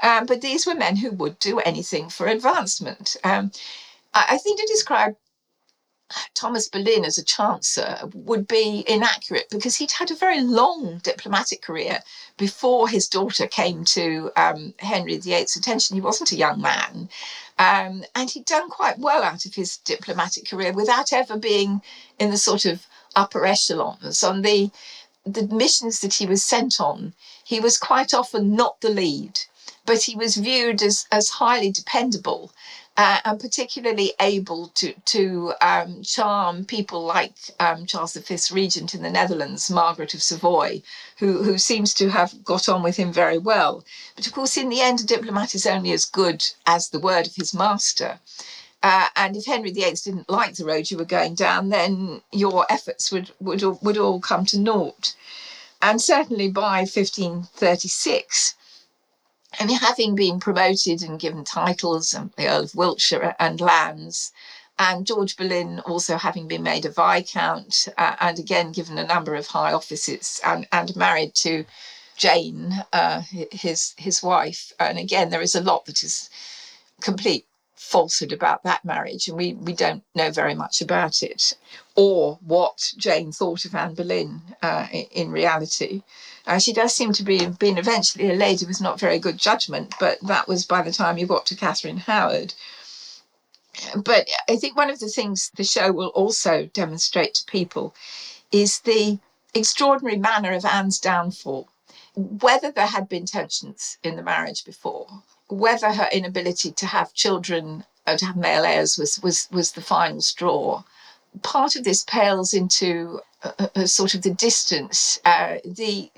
Um, 0.03 0.27
but 0.27 0.41
these 0.41 0.67
were 0.67 0.75
men 0.75 0.97
who 0.97 1.11
would 1.13 1.39
do 1.39 1.61
anything 1.61 2.11
for 2.11 2.27
advancement. 2.27 3.17
Um, 3.25 3.53
I, 4.13 4.27
I 4.31 4.39
think 4.39 4.61
to 4.61 4.67
describe 4.67 5.17
Thomas 6.35 6.69
Boleyn 6.69 7.05
as 7.05 7.17
a 7.17 7.25
chancellor 7.25 7.99
would 8.13 8.47
be 8.47 8.85
inaccurate 8.87 9.49
because 9.49 9.77
he'd 9.77 9.93
had 9.93 10.11
a 10.11 10.15
very 10.15 10.43
long 10.43 10.99
diplomatic 10.99 11.63
career 11.63 12.03
before 12.37 12.89
his 12.89 13.09
daughter 13.09 13.47
came 13.47 13.85
to 13.87 14.31
um, 14.37 14.75
Henry 14.79 15.17
VIII's 15.17 15.57
attention. 15.57 15.95
He 15.95 16.03
wasn't 16.03 16.33
a 16.33 16.37
young 16.37 16.61
man. 16.61 17.09
Um, 17.59 18.05
and 18.15 18.29
he'd 18.29 18.45
done 18.45 18.69
quite 18.69 18.99
well 18.99 19.23
out 19.23 19.47
of 19.47 19.55
his 19.55 19.79
diplomatic 19.79 20.49
career 20.49 20.73
without 20.73 21.13
ever 21.13 21.39
being 21.39 21.81
in 22.19 22.31
the 22.31 22.37
sort 22.37 22.65
of 22.65 22.87
upper 23.17 23.47
echelons. 23.47 24.23
On 24.23 24.43
the, 24.43 24.71
the 25.25 25.47
missions 25.47 26.01
that 26.01 26.15
he 26.15 26.27
was 26.27 26.45
sent 26.45 26.81
on, 26.81 27.15
he 27.45 27.61
was 27.61 27.79
quite 27.79 28.13
often 28.13 28.55
not 28.55 28.81
the 28.81 28.91
lead, 28.91 29.41
but 29.87 30.03
he 30.03 30.17
was 30.17 30.37
viewed 30.37 30.83
as, 30.83 31.07
as 31.11 31.29
highly 31.29 31.71
dependable 31.71 32.53
uh, 32.97 33.19
and 33.25 33.41
particularly 33.41 34.13
able 34.21 34.69
to 34.69 34.93
to 35.05 35.53
um, 35.61 36.03
charm 36.03 36.65
people 36.65 37.05
like 37.05 37.35
um, 37.59 37.87
Charles 37.87 38.15
V's 38.15 38.53
regent 38.53 38.95
in 38.95 39.03
the 39.03 39.11
Netherlands, 39.11 39.69
Margaret 39.71 40.15
of 40.15 40.23
Savoy, 40.23 40.83
who 41.19 41.43
who 41.43 41.59
seems 41.59 41.93
to 41.95 42.11
have 42.11 42.45
got 42.45 42.69
on 42.69 42.83
with 42.83 42.97
him 42.97 43.13
very 43.13 43.39
well. 43.39 43.85
But 44.15 44.27
of 44.27 44.33
course, 44.33 44.57
in 44.57 44.69
the 44.69 44.81
end, 44.81 45.01
a 45.01 45.05
diplomat 45.05 45.55
is 45.55 45.67
only 45.67 45.91
as 45.93 46.05
good 46.05 46.45
as 46.67 46.89
the 46.89 47.01
word 47.01 47.27
of 47.27 47.35
his 47.35 47.53
master. 47.53 48.21
Uh, 48.83 49.09
and 49.17 49.37
if 49.37 49.47
Henry 49.47 49.73
VIII 49.73 49.95
didn't 50.05 50.31
like 50.31 50.55
the 50.55 50.65
road 50.65 50.91
you 50.91 50.99
were 50.99 51.07
going 51.07 51.35
down, 51.35 51.71
then 51.71 52.21
your 52.31 52.67
efforts 52.71 53.11
would 53.11 53.33
would 53.41 53.63
would 53.83 53.99
all 53.99 54.21
come 54.21 54.45
to 54.47 54.59
naught. 54.59 55.15
And 55.83 56.01
certainly 56.01 56.49
by 56.49 56.81
1536 56.81 58.55
and 59.59 59.71
having 59.71 60.15
been 60.15 60.41
promoted 60.41 61.03
and 61.03 61.21
given 61.21 61.45
titles, 61.45 62.15
and 62.15 62.31
the 62.37 62.49
Earl 62.49 62.65
of 62.65 62.75
Wiltshire 62.75 63.35
and 63.39 63.61
lands, 63.61 64.33
and 64.79 65.07
George 65.07 65.37
Boleyn 65.37 65.81
also 65.81 66.17
having 66.17 66.49
been 66.49 66.63
made 66.63 66.85
a 66.85 66.91
Viscount 66.91 67.89
uh, 67.97 68.17
and 68.21 68.39
again 68.39 68.73
given 68.73 68.99
a 68.99 69.07
number 69.07 69.35
of 69.35 69.47
high 69.47 69.73
offices 69.73 70.41
and, 70.45 70.67
and 70.73 70.97
married 70.97 71.35
to 71.37 71.65
Jane, 72.17 72.85
uh, 72.93 73.23
his 73.51 73.95
his 73.97 74.23
wife. 74.23 74.73
And 74.79 74.99
again, 74.99 75.31
there 75.31 75.43
is 75.43 75.55
a 75.55 75.61
lot 75.63 75.87
that 75.87 76.03
is 76.03 76.31
complete 77.01 77.47
falsehood 77.77 78.33
about 78.33 78.63
that 78.65 78.85
marriage, 78.85 79.29
and 79.29 79.37
we, 79.37 79.55
we 79.55 79.73
don't 79.75 80.03
know 80.15 80.31
very 80.31 80.55
much 80.55 80.81
about 80.81 81.23
it 81.23 81.55
or 81.95 82.39
what 82.45 82.93
Jane 82.97 83.31
thought 83.33 83.65
of 83.65 83.75
Anne 83.75 83.95
Boleyn 83.95 84.41
uh, 84.63 84.87
in, 84.93 85.05
in 85.13 85.31
reality. 85.31 86.03
Uh, 86.47 86.59
she 86.59 86.73
does 86.73 86.95
seem 86.95 87.13
to 87.13 87.23
be 87.23 87.47
being 87.47 87.79
eventually 87.79 88.31
a 88.31 88.35
lady 88.35 88.67
with 88.67 88.81
not 88.81 89.01
very 89.01 89.19
good 89.19 89.39
judgment, 89.39 89.95
but 89.99 90.19
that 90.21 90.47
was 90.47 90.67
by 90.67 90.83
the 90.83 90.93
time 90.93 91.17
you 91.17 91.27
got 91.27 91.47
to 91.47 91.57
Catherine 91.57 91.97
Howard. 91.97 92.55
But 93.97 94.29
I 94.49 94.57
think 94.57 94.77
one 94.77 94.91
of 94.91 95.01
the 95.01 95.09
things 95.09 95.51
the 95.57 95.65
show 95.65 95.91
will 95.91 96.09
also 96.09 96.67
demonstrate 96.67 97.35
to 97.35 97.45
people 97.47 97.95
is 98.53 98.81
the 98.81 99.19
extraordinary 99.55 100.19
manner 100.19 100.53
of 100.53 100.65
Anne's 100.65 101.01
downfall. 101.01 101.69
Whether 102.15 102.71
there 102.71 102.87
had 102.87 103.09
been 103.09 103.27
tensions 103.27 103.99
in 104.05 104.17
the 104.17 104.23
marriage 104.23 104.65
before, 104.65 105.09
whether 105.49 105.93
her 105.93 106.09
inability 106.13 106.71
to 106.73 106.87
have 106.87 107.15
children, 107.15 107.85
or 108.07 108.17
to 108.17 108.27
have 108.27 108.37
male 108.37 108.65
heirs, 108.65 108.97
was, 108.97 109.19
was, 109.21 109.49
was 109.51 109.73
the 109.73 109.81
final 109.81 110.21
straw, 110.21 110.85
part 111.43 111.75
of 111.75 111.83
this 111.85 112.05
pales 112.05 112.55
into 112.55 113.21
a, 113.43 113.71
a 113.75 113.89
sort 113.89 114.15
of 114.15 114.23
the 114.23 114.31
distance, 114.35 115.19
uh, 115.25 115.57
the 115.65 116.11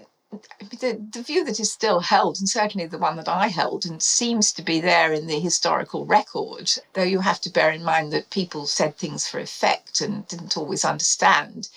the, 0.81 1.01
the 1.13 1.23
view 1.23 1.45
that 1.45 1.61
is 1.61 1.73
still 1.73 2.01
held, 2.01 2.39
and 2.39 2.49
certainly 2.49 2.87
the 2.87 2.99
one 2.99 3.17
that 3.17 3.29
I 3.29 3.49
held, 3.49 3.85
and 3.85 4.03
seems 4.03 4.53
to 4.53 4.63
be 4.63 4.81
there 4.81 5.13
in 5.13 5.27
the 5.27 5.41
historical 5.41 6.07
record, 6.07 6.71
though 6.93 7.03
you 7.03 7.21
have 7.21 7.41
to 7.43 7.51
bear 7.51 7.71
in 7.71 7.85
mind 7.85 8.13
that 8.13 8.31
people 8.31 8.67
said 8.67 8.97
things 8.97 9.27
for 9.27 9.39
effect 9.39 10.01
and 10.01 10.27
didn't 10.29 10.57
always 10.57 10.85
understand. 10.85 11.69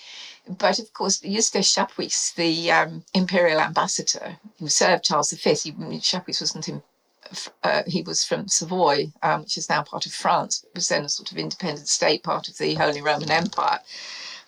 But 0.48 0.78
of 0.78 0.92
course, 0.92 1.22
Eustace 1.22 1.72
Chapuis, 1.72 2.34
the 2.34 2.72
um, 2.72 3.04
imperial 3.14 3.60
ambassador 3.60 4.38
who 4.58 4.68
served 4.68 5.04
Charles 5.04 5.32
V, 5.32 6.00
Chapuis 6.00 6.40
wasn't 6.40 6.68
in, 6.68 6.82
uh, 7.62 7.82
he 7.86 8.02
was 8.02 8.24
from 8.24 8.48
Savoy, 8.48 9.12
um, 9.22 9.42
which 9.42 9.56
is 9.56 9.68
now 9.68 9.82
part 9.82 10.06
of 10.06 10.12
France, 10.12 10.60
but 10.60 10.74
was 10.74 10.88
then 10.88 11.04
a 11.04 11.08
sort 11.08 11.30
of 11.30 11.38
independent 11.38 11.88
state, 11.88 12.22
part 12.22 12.48
of 12.48 12.58
the 12.58 12.74
Holy 12.74 13.02
Roman 13.02 13.30
Empire. 13.30 13.80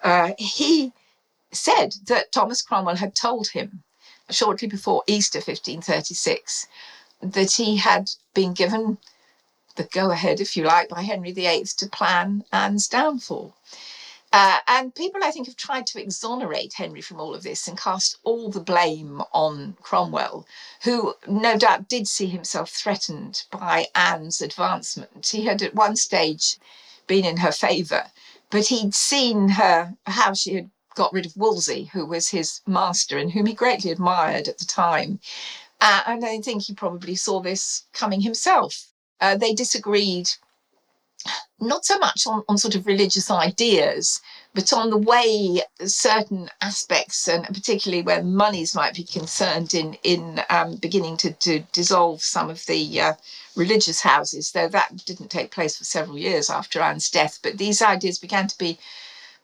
Uh, 0.02 0.32
he 0.38 0.92
said 1.52 1.94
that 2.06 2.32
Thomas 2.32 2.62
Cromwell 2.62 2.96
had 2.96 3.14
told 3.14 3.48
him 3.48 3.82
shortly 4.30 4.68
before 4.68 5.02
Easter 5.06 5.38
1536 5.38 6.66
that 7.20 7.52
he 7.52 7.76
had 7.76 8.10
been 8.34 8.52
given 8.52 8.98
the 9.76 9.84
go 9.84 10.10
ahead, 10.10 10.40
if 10.40 10.56
you 10.56 10.64
like, 10.64 10.88
by 10.88 11.02
Henry 11.02 11.32
VIII 11.32 11.64
to 11.64 11.86
plan 11.86 12.44
Anne's 12.52 12.88
downfall. 12.88 13.54
Uh, 14.32 14.58
and 14.66 14.94
people, 14.94 15.22
I 15.22 15.30
think, 15.30 15.46
have 15.46 15.56
tried 15.56 15.86
to 15.88 16.00
exonerate 16.00 16.72
Henry 16.74 17.02
from 17.02 17.20
all 17.20 17.34
of 17.34 17.42
this 17.42 17.68
and 17.68 17.78
cast 17.78 18.16
all 18.24 18.50
the 18.50 18.60
blame 18.60 19.22
on 19.32 19.76
Cromwell, 19.82 20.46
who 20.84 21.14
no 21.26 21.58
doubt 21.58 21.88
did 21.88 22.08
see 22.08 22.26
himself 22.26 22.70
threatened 22.70 23.44
by 23.50 23.88
Anne's 23.94 24.40
advancement. 24.40 25.28
He 25.28 25.44
had 25.44 25.60
at 25.60 25.74
one 25.74 25.96
stage 25.96 26.56
been 27.06 27.26
in 27.26 27.38
her 27.38 27.52
favour, 27.52 28.10
but 28.48 28.68
he'd 28.68 28.94
seen 28.94 29.50
her, 29.50 29.94
how 30.06 30.32
she 30.32 30.54
had 30.54 30.70
got 30.94 31.12
rid 31.12 31.26
of 31.26 31.36
Wolsey, 31.36 31.84
who 31.92 32.06
was 32.06 32.28
his 32.28 32.60
master 32.66 33.18
and 33.18 33.30
whom 33.30 33.46
he 33.46 33.54
greatly 33.54 33.90
admired 33.90 34.48
at 34.48 34.58
the 34.58 34.64
time. 34.64 35.20
Uh, 35.80 36.02
and 36.06 36.24
I 36.24 36.40
think 36.40 36.62
he 36.62 36.74
probably 36.74 37.16
saw 37.16 37.40
this 37.40 37.84
coming 37.92 38.20
himself. 38.20 38.86
Uh, 39.20 39.36
they 39.36 39.52
disagreed 39.54 40.30
not 41.60 41.84
so 41.84 41.98
much 41.98 42.26
on, 42.26 42.42
on 42.48 42.58
sort 42.58 42.74
of 42.74 42.86
religious 42.86 43.30
ideas, 43.30 44.20
but 44.54 44.72
on 44.72 44.90
the 44.90 44.96
way 44.96 45.62
certain 45.84 46.50
aspects, 46.60 47.28
and 47.28 47.46
particularly 47.46 48.02
where 48.02 48.22
monies 48.22 48.74
might 48.74 48.94
be 48.94 49.04
concerned 49.04 49.72
in 49.72 49.94
in 50.02 50.42
um, 50.50 50.76
beginning 50.76 51.16
to, 51.18 51.32
to 51.34 51.60
dissolve 51.72 52.22
some 52.22 52.50
of 52.50 52.66
the 52.66 53.00
uh, 53.00 53.14
religious 53.56 54.00
houses, 54.00 54.50
though 54.50 54.68
that 54.68 55.04
didn't 55.06 55.30
take 55.30 55.50
place 55.52 55.76
for 55.76 55.84
several 55.84 56.18
years 56.18 56.50
after 56.50 56.80
Anne's 56.80 57.10
death. 57.10 57.38
But 57.42 57.58
these 57.58 57.80
ideas 57.80 58.18
began 58.18 58.48
to 58.48 58.58
be 58.58 58.78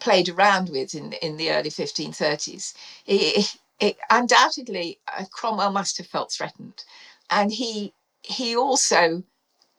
played 0.01 0.29
around 0.29 0.69
with 0.71 0.95
in, 0.95 1.13
in 1.15 1.37
the 1.37 1.51
early 1.51 1.71
1530s. 1.71 2.75
It, 3.07 3.57
it, 3.81 3.97
undoubtedly, 4.11 4.99
uh, 5.17 5.25
Cromwell 5.31 5.73
must 5.73 5.99
have 5.99 6.07
felt 6.07 6.33
threatened. 6.33 6.85
And 7.31 7.53
he, 7.53 7.93
he 8.23 8.57
also 8.57 9.23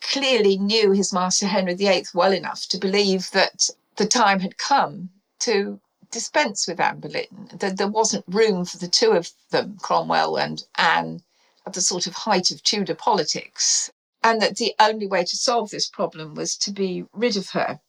clearly 0.02 0.58
knew 0.58 0.92
his 0.92 1.12
master 1.12 1.48
Henry 1.48 1.74
VIII 1.76 2.06
well 2.14 2.32
enough 2.32 2.68
to 2.68 2.78
believe 2.78 3.32
that 3.32 3.70
the 3.98 4.06
time 4.06 4.40
had 4.40 4.58
come 4.58 5.10
to 5.40 5.80
dispense 6.12 6.68
with 6.68 6.80
Anne 6.80 7.00
Boleyn, 7.00 7.50
that 7.54 7.78
there 7.78 7.88
wasn't 7.88 8.26
room 8.28 8.66
for 8.66 8.78
the 8.78 8.88
two 8.88 9.12
of 9.12 9.32
them, 9.52 9.78
Cromwell 9.82 10.38
and 10.38 10.64
Anne, 10.76 11.22
at 11.66 11.74
the 11.74 11.82
sort 11.82 12.08
of 12.08 12.14
height 12.14 12.50
of 12.52 12.64
Tudor 12.64 12.96
politics, 12.96 13.92
and 14.24 14.42
that 14.42 14.58
the 14.58 14.74
only 14.80 15.08
way 15.08 15.24
to 15.24 15.38
solve 15.38 15.70
this 15.70 15.88
problem 15.88 16.34
was 16.34 16.58
to 16.58 16.72
be 16.72 17.06
rid 17.14 17.38
of 17.38 17.50
her. 17.50 17.80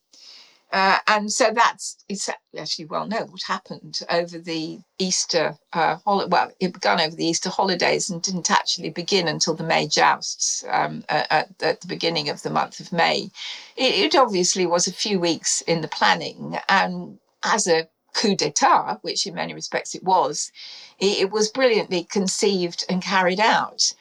Uh, 0.73 0.99
and 1.09 1.33
so 1.33 1.51
that's 1.53 1.97
exactly 2.09 2.61
actually 2.61 2.85
well 2.85 3.07
known 3.07 3.31
what 3.31 3.43
happened 3.43 4.01
over 4.09 4.39
the 4.39 4.79
Easter 4.99 5.57
uh, 5.73 5.97
holiday. 6.05 6.29
Well, 6.31 6.53
it 6.61 6.73
began 6.73 7.01
over 7.01 7.17
the 7.17 7.27
Easter 7.27 7.51
holidays 7.51 8.09
and 8.09 8.23
didn't 8.23 8.51
actually 8.51 8.91
begin 8.91 9.27
until 9.27 9.55
the 9.55 9.65
May 9.65 9.89
jousts 9.89 10.65
um, 10.71 11.05
at, 11.09 11.51
at, 11.61 11.81
the 11.81 11.87
beginning 11.89 12.29
of 12.29 12.43
the 12.43 12.51
month 12.51 12.79
of 12.79 12.93
May. 12.93 13.31
It, 13.77 14.15
it, 14.15 14.15
obviously 14.15 14.65
was 14.65 14.87
a 14.87 14.93
few 14.93 15.19
weeks 15.19 15.61
in 15.63 15.81
the 15.81 15.89
planning, 15.89 16.59
and 16.69 17.19
as 17.43 17.67
a 17.67 17.89
coup 18.15 18.37
d'etat, 18.37 18.99
which 19.03 19.27
in 19.27 19.35
many 19.35 19.55
respects 19.55 19.95
it 19.95 20.05
was, 20.05 20.53
it, 21.01 21.19
it 21.19 21.31
was 21.33 21.51
brilliantly 21.51 22.05
conceived 22.05 22.85
and 22.89 23.03
carried 23.03 23.41
out. 23.41 23.93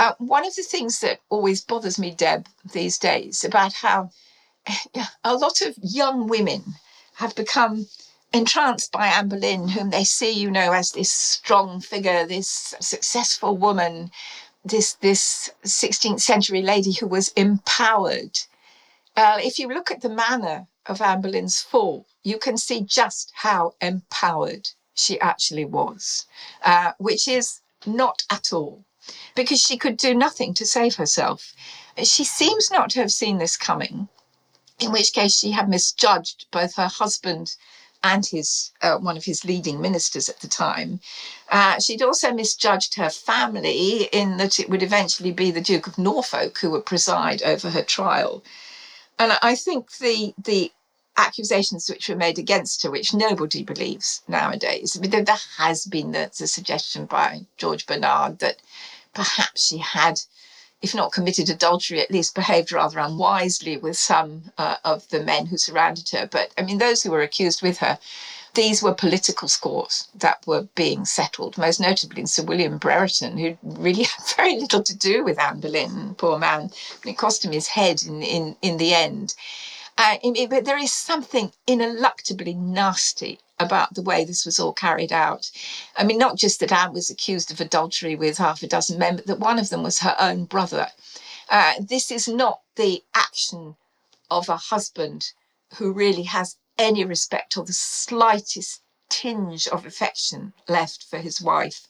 Uh, 0.00 0.14
one 0.18 0.46
of 0.46 0.56
the 0.56 0.62
things 0.62 1.00
that 1.00 1.20
always 1.28 1.60
bothers 1.60 1.98
me, 1.98 2.10
Deb, 2.10 2.48
these 2.72 2.98
days 2.98 3.44
about 3.44 3.74
how 3.74 4.10
a 5.24 5.34
lot 5.34 5.60
of 5.60 5.74
young 5.82 6.28
women 6.28 6.62
have 7.14 7.34
become 7.34 7.86
entranced 8.32 8.92
by 8.92 9.06
Anne 9.08 9.28
Boleyn, 9.28 9.68
whom 9.68 9.90
they 9.90 10.04
see, 10.04 10.30
you 10.30 10.50
know, 10.50 10.72
as 10.72 10.92
this 10.92 11.12
strong 11.12 11.80
figure, 11.80 12.26
this 12.26 12.74
successful 12.80 13.56
woman, 13.56 14.10
this 14.64 14.94
this 14.94 15.50
16th 15.64 16.20
century 16.20 16.62
lady 16.62 16.92
who 16.92 17.06
was 17.06 17.30
empowered. 17.30 18.38
Uh, 19.16 19.38
if 19.42 19.58
you 19.58 19.68
look 19.68 19.90
at 19.90 20.02
the 20.02 20.08
manner 20.08 20.66
of 20.86 21.00
Anne 21.00 21.20
Boleyn's 21.20 21.60
fall, 21.60 22.06
you 22.22 22.38
can 22.38 22.56
see 22.56 22.82
just 22.82 23.32
how 23.34 23.74
empowered 23.80 24.68
she 24.94 25.20
actually 25.20 25.64
was, 25.64 26.26
uh, 26.64 26.92
which 26.98 27.26
is 27.26 27.60
not 27.86 28.22
at 28.30 28.52
all, 28.52 28.84
because 29.34 29.60
she 29.60 29.76
could 29.76 29.96
do 29.96 30.14
nothing 30.14 30.54
to 30.54 30.66
save 30.66 30.94
herself. 30.94 31.54
She 32.02 32.24
seems 32.24 32.70
not 32.70 32.90
to 32.90 33.00
have 33.00 33.12
seen 33.12 33.38
this 33.38 33.56
coming 33.56 34.08
in 34.80 34.92
which 34.92 35.12
case 35.12 35.38
she 35.38 35.50
had 35.50 35.68
misjudged 35.68 36.46
both 36.50 36.74
her 36.76 36.88
husband 36.88 37.54
and 38.02 38.24
his 38.26 38.72
uh, 38.82 38.96
one 38.96 39.16
of 39.16 39.24
his 39.24 39.44
leading 39.44 39.80
ministers 39.80 40.28
at 40.28 40.40
the 40.40 40.48
time. 40.48 41.00
Uh, 41.50 41.78
she'd 41.78 42.02
also 42.02 42.32
misjudged 42.32 42.94
her 42.94 43.10
family 43.10 44.08
in 44.12 44.38
that 44.38 44.58
it 44.58 44.70
would 44.70 44.82
eventually 44.82 45.32
be 45.32 45.50
the 45.50 45.60
Duke 45.60 45.86
of 45.86 45.98
Norfolk 45.98 46.58
who 46.58 46.70
would 46.70 46.86
preside 46.86 47.42
over 47.42 47.70
her 47.70 47.82
trial. 47.82 48.42
And 49.18 49.38
I 49.42 49.54
think 49.54 49.98
the 49.98 50.34
the 50.42 50.72
accusations 51.16 51.88
which 51.90 52.08
were 52.08 52.16
made 52.16 52.38
against 52.38 52.82
her, 52.82 52.90
which 52.90 53.12
nobody 53.12 53.62
believes 53.62 54.22
nowadays, 54.26 54.96
I 54.96 55.00
mean, 55.00 55.10
there, 55.10 55.38
has 55.58 55.84
been 55.84 56.12
the, 56.12 56.30
the 56.38 56.46
suggestion 56.46 57.04
by 57.04 57.42
George 57.58 57.84
Bernard 57.86 58.38
that 58.38 58.62
perhaps 59.12 59.66
she 59.66 59.78
had 59.78 60.20
if 60.82 60.94
not 60.94 61.12
committed 61.12 61.48
adultery, 61.48 62.00
at 62.00 62.10
least 62.10 62.34
behaved 62.34 62.72
rather 62.72 62.98
unwisely 62.98 63.76
with 63.76 63.96
some 63.96 64.50
uh, 64.58 64.76
of 64.84 65.08
the 65.08 65.22
men 65.22 65.46
who 65.46 65.58
surrounded 65.58 66.08
her. 66.10 66.26
But 66.26 66.52
I 66.56 66.62
mean, 66.62 66.78
those 66.78 67.02
who 67.02 67.10
were 67.10 67.22
accused 67.22 67.62
with 67.62 67.78
her 67.78 67.98
these 68.54 68.82
were 68.82 68.94
political 68.94 69.46
scores 69.46 70.08
that 70.14 70.44
were 70.46 70.62
being 70.74 71.04
settled, 71.04 71.56
most 71.56 71.78
notably 71.78 72.22
in 72.22 72.26
Sir 72.26 72.42
William 72.42 72.78
Brereton, 72.78 73.38
who 73.38 73.56
really 73.62 74.02
had 74.16 74.36
very 74.36 74.58
little 74.58 74.82
to 74.82 74.96
do 74.96 75.22
with 75.22 75.38
Anne 75.38 75.60
Boleyn, 75.60 76.14
poor 76.16 76.38
man. 76.38 76.70
It 77.04 77.16
cost 77.16 77.44
him 77.44 77.52
his 77.52 77.68
head 77.68 78.02
in, 78.02 78.22
in, 78.22 78.56
in 78.60 78.76
the 78.76 78.92
end. 78.92 79.34
Uh, 79.96 80.16
but 80.48 80.64
there 80.64 80.78
is 80.78 80.92
something 80.92 81.52
ineluctably 81.68 82.54
nasty 82.54 83.38
about 83.60 83.94
the 83.94 84.02
way 84.02 84.24
this 84.24 84.44
was 84.44 84.58
all 84.58 84.72
carried 84.72 85.12
out. 85.12 85.50
I 85.96 86.04
mean, 86.04 86.18
not 86.18 86.36
just 86.36 86.60
that 86.60 86.72
Anne 86.72 86.92
was 86.92 87.10
accused 87.10 87.52
of 87.52 87.60
adultery 87.60 88.16
with 88.16 88.38
half 88.38 88.62
a 88.62 88.66
dozen 88.66 88.98
men, 88.98 89.16
but 89.16 89.26
that 89.26 89.38
one 89.38 89.58
of 89.58 89.68
them 89.68 89.82
was 89.82 90.00
her 90.00 90.16
own 90.18 90.46
brother. 90.46 90.88
Uh, 91.48 91.74
this 91.80 92.10
is 92.10 92.26
not 92.26 92.60
the 92.76 93.02
action 93.14 93.76
of 94.30 94.48
a 94.48 94.56
husband 94.56 95.32
who 95.76 95.92
really 95.92 96.22
has 96.22 96.56
any 96.78 97.04
respect 97.04 97.56
or 97.56 97.64
the 97.64 97.72
slightest 97.72 98.82
tinge 99.08 99.68
of 99.68 99.84
affection 99.84 100.52
left 100.68 101.04
for 101.04 101.18
his 101.18 101.40
wife. 101.40 101.86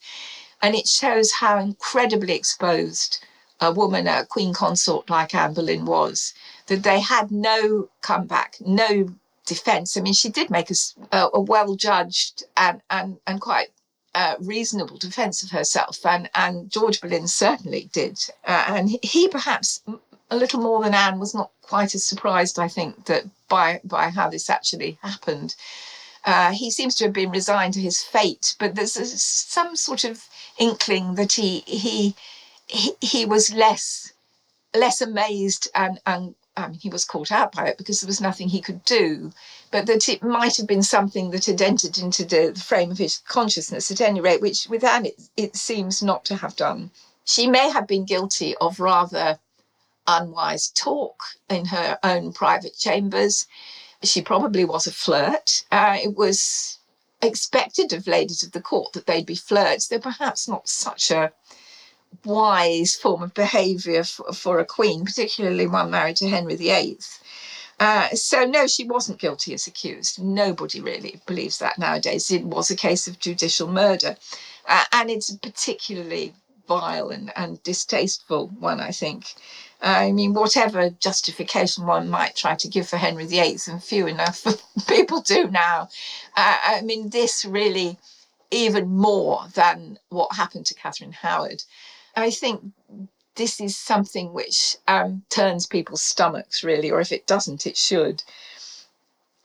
And 0.63 0.75
it 0.75 0.89
shows 0.89 1.33
how 1.33 1.59
incredibly 1.59 2.35
exposed 2.35 3.25
a 3.61 3.71
woman, 3.73 4.07
a 4.07 4.25
queen 4.27 4.55
consort 4.55 5.09
like 5.11 5.35
Anne 5.35 5.55
Boleyn 5.55 5.85
was, 5.85 6.33
that 6.67 6.83
they 6.83 7.01
had 7.01 7.31
no 7.31 7.89
comeback, 8.01 8.57
no 8.61 9.15
defense. 9.55 9.97
I 9.97 10.01
mean, 10.01 10.15
she 10.23 10.31
did 10.39 10.49
make 10.51 10.71
a, 10.71 11.29
a 11.35 11.41
well 11.41 11.75
judged 11.77 12.45
and, 12.57 12.81
and, 12.89 13.19
and 13.27 13.41
quite 13.41 13.71
uh, 14.15 14.35
reasonable 14.41 14.97
defense 14.97 15.43
of 15.43 15.51
herself, 15.51 16.05
and, 16.05 16.31
and 16.35 16.71
George 16.71 17.01
Boleyn 17.01 17.29
certainly 17.29 17.89
did. 17.93 18.19
Uh, 18.45 18.65
and 18.69 18.85
he, 19.03 19.29
perhaps 19.29 19.83
a 20.31 20.37
little 20.37 20.61
more 20.61 20.83
than 20.83 20.95
Anne 20.95 21.19
was 21.19 21.35
not 21.35 21.51
quite 21.63 21.95
as 21.95 22.05
surprised, 22.05 22.59
I 22.59 22.69
think, 22.69 23.07
that 23.07 23.25
by 23.49 23.81
by 23.85 24.11
how 24.11 24.29
this 24.31 24.49
actually 24.51 24.99
happened. 25.03 25.55
Uh, 26.25 26.53
he 26.53 26.71
seems 26.71 26.95
to 26.97 27.05
have 27.05 27.13
been 27.13 27.31
resigned 27.31 27.75
to 27.75 27.81
his 27.81 28.03
fate, 28.03 28.55
but 28.59 28.75
there's 28.75 28.97
a, 28.97 29.07
some 29.07 29.75
sort 29.77 30.05
of 30.05 30.25
inkling 30.59 31.15
that 31.15 31.33
he 31.33 31.61
he 31.61 32.15
he, 32.67 32.93
he 33.01 33.25
was 33.25 33.53
less 33.53 34.13
less 34.75 35.01
amazed 35.01 35.69
and 35.75 36.01
and 36.07 36.35
Mean, 36.69 36.79
he 36.81 36.89
was 36.89 37.05
caught 37.05 37.33
out 37.33 37.53
by 37.53 37.67
it 37.69 37.79
because 37.79 38.01
there 38.01 38.09
was 38.09 38.21
nothing 38.21 38.49
he 38.49 38.61
could 38.61 38.85
do, 38.85 39.33
but 39.71 39.87
that 39.87 40.09
it 40.09 40.23
might 40.23 40.57
have 40.57 40.67
been 40.67 40.83
something 40.83 41.31
that 41.31 41.47
had 41.47 41.63
entered 41.63 41.99
into 41.99 42.25
the, 42.25 42.55
frame 42.55 42.91
of 42.91 42.99
his 42.99 43.19
consciousness 43.19 43.91
at 43.91 44.01
any 44.01 44.21
rate, 44.21 44.41
which 44.41 44.69
with 44.69 44.85
Anne 44.85 45.07
it, 45.07 45.21
it 45.37 45.57
seems 45.57 46.03
not 46.03 46.25
to 46.27 46.37
have 46.37 46.57
done. 46.57 46.91
She 47.25 47.47
may 47.47 47.71
have 47.71 47.87
been 47.87 48.05
guilty 48.05 48.57
of 48.57 48.81
rather 48.81 49.39
unwise 50.07 50.69
talk 50.69 51.23
in 51.49 51.67
her 51.67 51.99
own 52.03 52.33
private 52.33 52.77
chambers. 52.77 53.47
She 54.03 54.23
probably 54.23 54.65
was 54.65 54.87
a 54.87 54.93
flirt. 54.93 55.65
Uh, 55.71 55.99
it 56.03 56.17
was 56.17 56.79
expected 57.23 57.93
of 57.93 58.07
ladies 58.07 58.43
of 58.43 58.53
the 58.53 58.63
court 58.63 58.93
that 58.95 59.07
they'd 59.07 59.27
be 59.27 59.35
flirts. 59.35 59.87
They're 59.87 60.01
perhaps 60.01 60.49
not 60.49 60.69
such 60.69 61.11
a 61.11 61.33
wise 62.25 62.95
form 62.95 63.23
of 63.23 63.35
behaviour 63.35 64.05
for, 64.05 64.33
for, 64.33 64.59
a 64.59 64.65
queen, 64.65 65.05
particularly 65.05 65.67
one 65.67 65.91
married 65.91 66.17
to 66.17 66.29
Henry 66.29 66.57
VIII. 66.57 66.99
Uh, 67.79 68.09
so, 68.11 68.45
no, 68.45 68.67
she 68.67 68.85
wasn't 68.85 69.19
guilty 69.19 69.55
as 69.55 69.67
accused. 69.67 70.23
Nobody 70.23 70.81
really 70.81 71.21
believes 71.27 71.59
that 71.59 71.79
nowadays. 71.79 72.31
It 72.31 72.45
was 72.45 72.71
a 72.71 72.77
case 72.77 73.07
of 73.07 73.19
judicial 73.19 73.69
murder. 73.69 74.17
Uh, 74.69 74.85
and 74.93 75.11
it's 75.11 75.31
a 75.31 75.39
particularly 75.39 76.35
vile 76.69 77.09
and, 77.09 77.33
and 77.35 77.63
distasteful 77.63 78.49
one, 78.49 78.81
I 78.81 78.91
think. 78.91 79.35
I 79.83 80.13
mean, 80.13 80.35
whatever 80.35 80.91
justification 80.91 81.87
one 81.87 82.11
might 82.11 82.37
try 82.37 82.55
to 82.55 82.69
give 82.69 82.89
for 82.89 82.99
Henry 82.99 83.27
VIII, 83.27 83.59
and 83.67 83.83
few 83.83 84.07
enough 84.07 84.47
people 84.87 85.21
do 85.23 85.49
now. 85.49 85.89
Uh, 86.37 86.59
I 86.65 86.83
mean, 86.83 87.09
this 87.09 87.45
really, 87.45 87.97
even 88.51 88.89
more 88.89 89.47
than 89.55 89.99
what 90.11 90.37
happened 90.37 90.67
to 90.67 90.75
Catherine 90.75 91.13
Howard, 91.13 91.63
I 92.17 92.31
think 92.31 92.73
this 93.37 93.61
is 93.61 93.77
something 93.77 94.33
which 94.33 94.77
um, 94.89 95.23
turns 95.31 95.67
people's 95.67 96.03
stomachs, 96.03 96.63
really, 96.63 96.91
or 96.91 97.01
if 97.01 97.13
it 97.13 97.27
doesn't, 97.27 97.67
it 97.67 97.77
should. 97.77 98.23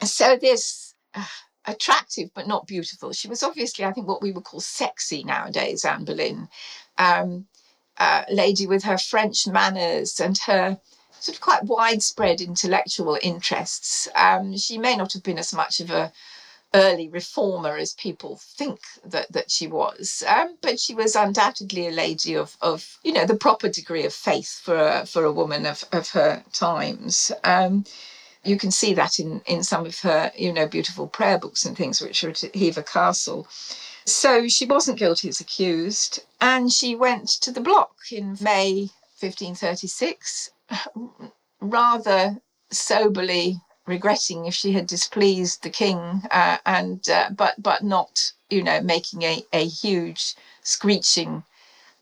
So, 0.04 0.38
this 0.38 0.96
uh, 1.14 1.26
attractive 1.66 2.30
but 2.34 2.48
not 2.48 2.68
beautiful, 2.68 3.14
she 3.14 3.28
was 3.28 3.44
obviously, 3.44 3.86
I 3.86 3.92
think, 3.92 4.08
what 4.08 4.22
we 4.22 4.32
would 4.32 4.44
call 4.44 4.60
sexy 4.60 5.24
nowadays, 5.24 5.86
Anne 5.86 6.06
Boleyn. 6.06 6.50
Um, 6.98 7.48
uh, 7.98 8.24
lady 8.30 8.68
with 8.68 8.84
her 8.84 8.98
French 8.98 9.48
manners 9.48 10.20
and 10.20 10.38
her 10.40 10.78
sort 11.20 11.38
of 11.38 11.42
quite 11.42 11.64
widespread 11.64 12.42
intellectual 12.42 13.18
interests. 13.22 14.08
Um, 14.16 14.58
she 14.58 14.78
may 14.78 14.96
not 14.96 15.14
have 15.14 15.24
been 15.24 15.40
as 15.40 15.54
much 15.54 15.80
of 15.80 15.90
a 15.90 16.12
early 16.74 17.10
reformer 17.10 17.78
as 17.78 17.94
people 17.94 18.40
think 18.42 18.80
that, 19.06 19.32
that 19.32 19.50
she 19.50 19.68
was. 19.68 20.24
Um, 20.28 20.58
but 20.62 20.80
she 20.80 20.94
was 20.96 21.16
undoubtedly 21.16 21.88
a 21.88 21.92
lady 21.92 22.36
of, 22.36 22.58
of, 22.62 22.98
you 23.04 23.14
know, 23.14 23.26
the 23.26 23.38
proper 23.38 23.70
degree 23.70 24.06
of 24.06 24.14
faith 24.14 24.62
for 24.64 24.76
a, 24.76 25.06
for 25.06 25.24
a 25.24 25.32
woman 25.32 25.66
of, 25.66 25.84
of 25.92 26.10
her 26.10 26.44
times. 26.52 27.32
Um, 27.44 27.86
you 28.44 28.58
can 28.58 28.72
see 28.72 28.94
that 28.94 29.20
in, 29.20 29.42
in 29.48 29.64
some 29.64 29.86
of 29.86 30.00
her, 30.00 30.32
you 30.38 30.54
know, 30.54 30.68
beautiful 30.68 31.08
prayer 31.08 31.38
books 31.40 31.66
and 31.66 31.76
things, 31.76 32.02
which 32.02 32.24
are 32.24 32.30
at 32.30 32.56
Hever 32.56 32.84
Castle. 32.84 33.48
So 34.06 34.48
she 34.48 34.66
wasn't 34.66 35.00
guilty 35.00 35.30
as 35.30 35.40
accused, 35.40 36.20
and 36.40 36.72
she 36.72 36.96
went 36.96 37.28
to 37.42 37.52
the 37.52 37.62
block 37.62 37.96
in 38.12 38.38
May 38.40 38.90
1536, 39.20 40.52
rather 41.60 42.38
soberly 42.72 43.62
regretting 43.88 44.46
if 44.46 44.54
she 44.54 44.74
had 44.74 44.88
displeased 44.88 45.64
the 45.64 45.70
king, 45.70 46.24
uh, 46.32 46.58
and 46.66 47.08
uh, 47.10 47.30
but 47.32 47.56
but 47.62 47.84
not 47.84 48.34
you 48.50 48.64
know 48.64 48.82
making 48.82 49.24
a, 49.24 49.44
a 49.54 49.66
huge 49.66 50.36
screeching 50.64 51.44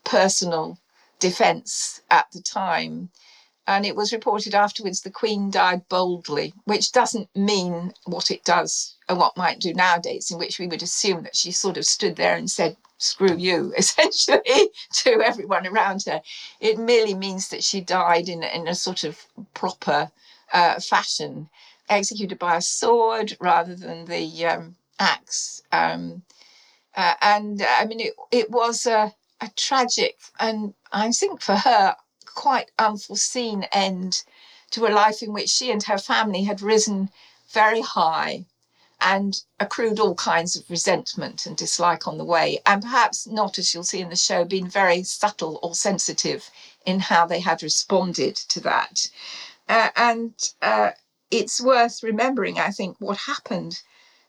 personal 0.04 0.78
defence 1.18 2.02
at 2.10 2.30
the 2.32 2.40
time. 2.40 3.10
And 3.66 3.86
it 3.86 3.96
was 3.96 4.12
reported 4.12 4.54
afterwards 4.54 5.00
the 5.00 5.10
Queen 5.10 5.50
died 5.50 5.88
boldly, 5.88 6.52
which 6.64 6.92
doesn't 6.92 7.34
mean 7.34 7.94
what 8.04 8.30
it 8.30 8.44
does 8.44 8.96
and 9.08 9.18
what 9.18 9.36
might 9.36 9.60
do 9.60 9.72
nowadays, 9.72 10.30
in 10.30 10.38
which 10.38 10.58
we 10.58 10.66
would 10.66 10.82
assume 10.82 11.22
that 11.22 11.36
she 11.36 11.52
sort 11.52 11.78
of 11.78 11.86
stood 11.86 12.16
there 12.16 12.36
and 12.36 12.50
said, 12.50 12.76
screw 12.98 13.36
you, 13.36 13.72
essentially, 13.78 14.70
to 14.92 15.22
everyone 15.22 15.66
around 15.66 16.04
her. 16.04 16.20
It 16.60 16.78
merely 16.78 17.14
means 17.14 17.48
that 17.48 17.64
she 17.64 17.80
died 17.80 18.28
in, 18.28 18.42
in 18.42 18.68
a 18.68 18.74
sort 18.74 19.04
of 19.04 19.24
proper 19.54 20.10
uh, 20.52 20.80
fashion 20.80 21.48
executed 21.88 22.38
by 22.38 22.56
a 22.56 22.60
sword 22.60 23.36
rather 23.40 23.74
than 23.74 24.06
the 24.06 24.46
um, 24.46 24.76
axe. 24.98 25.62
Um, 25.72 26.22
uh, 26.96 27.14
and 27.20 27.60
uh, 27.60 27.76
I 27.78 27.86
mean, 27.86 28.00
it, 28.00 28.14
it 28.30 28.50
was 28.50 28.86
a, 28.86 29.12
a 29.40 29.50
tragic 29.56 30.18
and 30.38 30.74
I 30.92 31.10
think 31.12 31.40
for 31.42 31.56
her 31.56 31.96
quite 32.34 32.70
unforeseen 32.78 33.64
end 33.72 34.22
to 34.70 34.86
a 34.86 34.88
life 34.88 35.22
in 35.22 35.32
which 35.32 35.50
she 35.50 35.70
and 35.70 35.82
her 35.84 35.98
family 35.98 36.44
had 36.44 36.60
risen 36.62 37.10
very 37.52 37.80
high 37.80 38.44
and 39.00 39.42
accrued 39.60 40.00
all 40.00 40.14
kinds 40.14 40.56
of 40.56 40.68
resentment 40.70 41.46
and 41.46 41.56
dislike 41.56 42.08
on 42.08 42.16
the 42.16 42.24
way, 42.24 42.60
and 42.64 42.82
perhaps 42.82 43.26
not, 43.26 43.58
as 43.58 43.74
you'll 43.74 43.84
see 43.84 44.00
in 44.00 44.08
the 44.08 44.16
show, 44.16 44.44
been 44.44 44.66
very 44.66 45.02
subtle 45.02 45.58
or 45.62 45.74
sensitive 45.74 46.50
in 46.86 47.00
how 47.00 47.26
they 47.26 47.40
had 47.40 47.62
responded 47.62 48.34
to 48.34 48.60
that. 48.60 49.08
Uh, 49.68 49.90
and 49.96 50.52
uh, 50.62 50.90
it's 51.30 51.60
worth 51.60 52.02
remembering, 52.02 52.58
I 52.58 52.70
think, 52.70 52.96
what 53.00 53.18
happened 53.18 53.80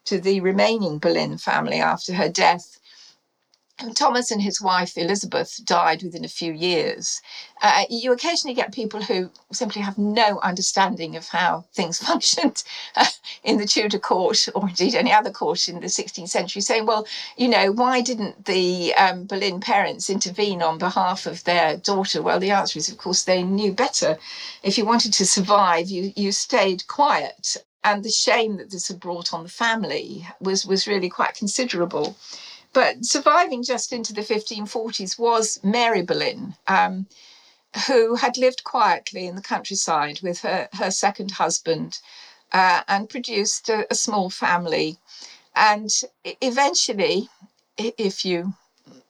to 0.06 0.20
the 0.20 0.42
remaining 0.42 1.00
Boleyn 1.00 1.38
family 1.38 1.80
after 1.82 2.14
her 2.16 2.30
death. 2.30 2.80
Thomas 3.94 4.32
and 4.32 4.42
his 4.42 4.62
wife 4.62 4.98
Elizabeth 4.98 5.60
died 5.66 6.02
within 6.02 6.24
a 6.24 6.30
few 6.30 6.54
years. 6.54 7.22
Uh, 7.62 7.84
you 7.90 8.14
occasionally 8.14 8.54
get 8.54 8.74
people 8.74 9.02
who 9.02 9.30
simply 9.52 9.82
have 9.82 9.98
no 9.98 10.40
understanding 10.40 11.18
of 11.18 11.28
how 11.28 11.66
things 11.74 12.00
functioned 12.08 12.64
uh, 12.96 13.06
in 13.44 13.58
the 13.58 13.66
Tudor 13.68 14.00
court 14.00 14.48
or 14.56 14.70
indeed 14.70 14.96
any 14.96 15.12
other 15.12 15.30
court 15.30 15.68
in 15.68 15.82
the 15.82 15.88
16th 15.88 16.30
century, 16.30 16.62
saying, 16.62 16.86
well, 16.86 17.06
you 17.36 17.50
know, 17.50 17.70
why 17.70 18.00
didn't 18.00 18.46
the 18.46 18.94
um, 18.96 19.26
Boleyn 19.26 19.60
parents 19.60 20.10
intervene 20.10 20.62
on 20.62 20.78
behalf 20.78 21.26
of 21.26 21.44
their 21.44 21.76
daughter? 21.76 22.22
Well, 22.22 22.40
the 22.40 22.52
answer 22.52 22.80
is, 22.80 22.88
of 22.88 22.98
course, 22.98 23.24
they 23.24 23.44
knew 23.44 23.74
better. 23.74 24.18
If 24.64 24.78
you 24.78 24.86
wanted 24.86 25.12
to 25.14 25.26
survive, 25.26 25.90
you, 25.90 26.14
you 26.16 26.32
stayed 26.32 26.88
quiet. 26.88 27.58
And 27.84 28.06
the 28.06 28.10
shame 28.10 28.56
that 28.58 28.72
this 28.72 28.88
had 28.88 29.02
brought 29.02 29.34
on 29.34 29.44
the 29.44 29.50
family 29.50 30.26
was, 30.40 30.66
was 30.66 30.88
really 30.88 31.10
quite 31.10 31.36
considerable. 31.36 32.16
But 32.76 33.06
surviving 33.06 33.64
just 33.64 33.94
into 33.94 34.12
the 34.12 34.22
1540s 34.22 35.18
was 35.18 35.62
Mary 35.64 36.02
Boleyn, 36.02 36.58
um, 36.68 37.08
who 37.88 38.16
had 38.16 38.36
lived 38.36 38.66
quietly 38.66 39.28
in 39.28 39.38
the 39.38 39.42
countryside 39.42 40.20
with 40.22 40.42
her, 40.42 40.68
her 40.74 40.92
second 40.92 41.32
husband 41.32 42.00
uh, 42.52 42.82
and 42.90 43.10
produced 43.10 43.70
a, 43.70 43.88
a 43.90 43.96
small 43.96 44.30
family. 44.30 44.98
And 45.56 45.90
eventually, 46.42 47.30
if 47.78 48.26
you 48.26 48.54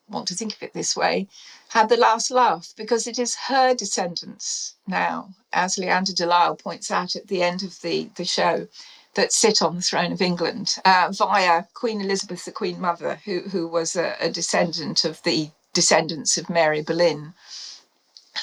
want 0.08 0.28
to 0.28 0.36
think 0.36 0.54
of 0.54 0.62
it 0.62 0.72
this 0.72 0.94
way, 0.94 1.26
had 1.70 1.88
the 1.88 1.96
last 1.96 2.30
laugh 2.30 2.72
because 2.76 3.08
it 3.08 3.18
is 3.18 3.34
her 3.48 3.74
descendants 3.74 4.76
now, 4.86 5.34
as 5.52 5.76
Leanda 5.76 6.14
de 6.14 6.24
Lisle 6.24 6.54
points 6.54 6.92
out 6.92 7.16
at 7.16 7.26
the 7.26 7.42
end 7.42 7.64
of 7.64 7.80
the, 7.80 8.10
the 8.14 8.24
show, 8.24 8.68
that 9.16 9.32
sit 9.32 9.62
on 9.62 9.76
the 9.76 9.82
throne 9.82 10.12
of 10.12 10.22
England 10.22 10.76
uh, 10.84 11.10
via 11.10 11.64
Queen 11.74 12.00
Elizabeth, 12.00 12.44
the 12.44 12.52
Queen 12.52 12.80
Mother, 12.80 13.18
who, 13.24 13.40
who 13.40 13.66
was 13.66 13.96
a, 13.96 14.14
a 14.20 14.30
descendant 14.30 15.04
of 15.04 15.22
the 15.24 15.50
descendants 15.72 16.36
of 16.38 16.48
Mary 16.48 16.82
Boleyn. 16.82 17.34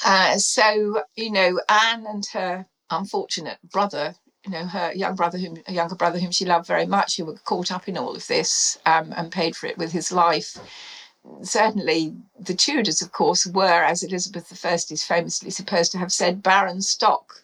Uh, 0.04 0.36
so, 0.36 1.02
you 1.16 1.30
know, 1.30 1.60
Anne 1.68 2.04
and 2.06 2.26
her 2.32 2.66
unfortunate 2.90 3.58
brother, 3.72 4.14
you 4.44 4.50
know, 4.52 4.66
her 4.66 4.92
young 4.94 5.14
brother, 5.14 5.38
whom 5.38 5.56
a 5.66 5.72
younger 5.72 5.94
brother 5.94 6.18
whom 6.18 6.32
she 6.32 6.44
loved 6.44 6.66
very 6.66 6.86
much, 6.86 7.16
who 7.16 7.24
were 7.24 7.38
caught 7.44 7.72
up 7.72 7.88
in 7.88 7.96
all 7.96 8.14
of 8.14 8.26
this 8.26 8.78
um, 8.84 9.14
and 9.16 9.32
paid 9.32 9.56
for 9.56 9.66
it 9.66 9.78
with 9.78 9.92
his 9.92 10.12
life. 10.12 10.58
Certainly, 11.42 12.14
the 12.38 12.54
Tudors, 12.54 13.00
of 13.00 13.12
course, 13.12 13.46
were, 13.46 13.82
as 13.84 14.02
Elizabeth 14.02 14.64
I 14.64 14.74
is 14.74 15.04
famously 15.04 15.50
supposed 15.50 15.92
to 15.92 15.98
have 15.98 16.12
said, 16.12 16.42
barren 16.42 16.82
stock. 16.82 17.40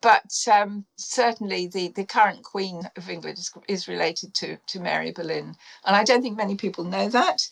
But 0.00 0.46
um, 0.52 0.84
certainly, 0.96 1.66
the, 1.66 1.88
the 1.88 2.04
current 2.04 2.42
Queen 2.42 2.88
of 2.96 3.08
England 3.08 3.38
is, 3.38 3.50
is 3.66 3.88
related 3.88 4.34
to, 4.34 4.58
to 4.66 4.80
Mary 4.80 5.10
Boleyn. 5.10 5.56
And 5.84 5.96
I 5.96 6.04
don't 6.04 6.22
think 6.22 6.36
many 6.36 6.54
people 6.54 6.84
know 6.84 7.08
that. 7.08 7.48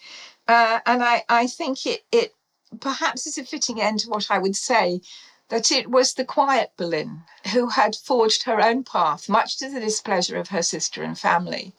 Uh, 0.46 0.80
and 0.86 1.02
I, 1.02 1.24
I 1.28 1.46
think 1.46 1.86
it, 1.86 2.04
it 2.12 2.34
perhaps 2.80 3.26
is 3.26 3.38
a 3.38 3.44
fitting 3.44 3.80
end 3.80 4.00
to 4.00 4.10
what 4.10 4.30
I 4.30 4.38
would 4.38 4.56
say 4.56 5.00
that 5.48 5.70
it 5.70 5.90
was 5.90 6.14
the 6.14 6.24
quiet 6.24 6.72
Boleyn 6.76 7.22
who 7.52 7.68
had 7.68 7.96
forged 7.96 8.44
her 8.44 8.60
own 8.60 8.82
path, 8.84 9.28
much 9.28 9.58
to 9.58 9.68
the 9.68 9.80
displeasure 9.80 10.36
of 10.36 10.48
her 10.48 10.62
sister 10.62 11.02
and 11.02 11.18
family, 11.18 11.72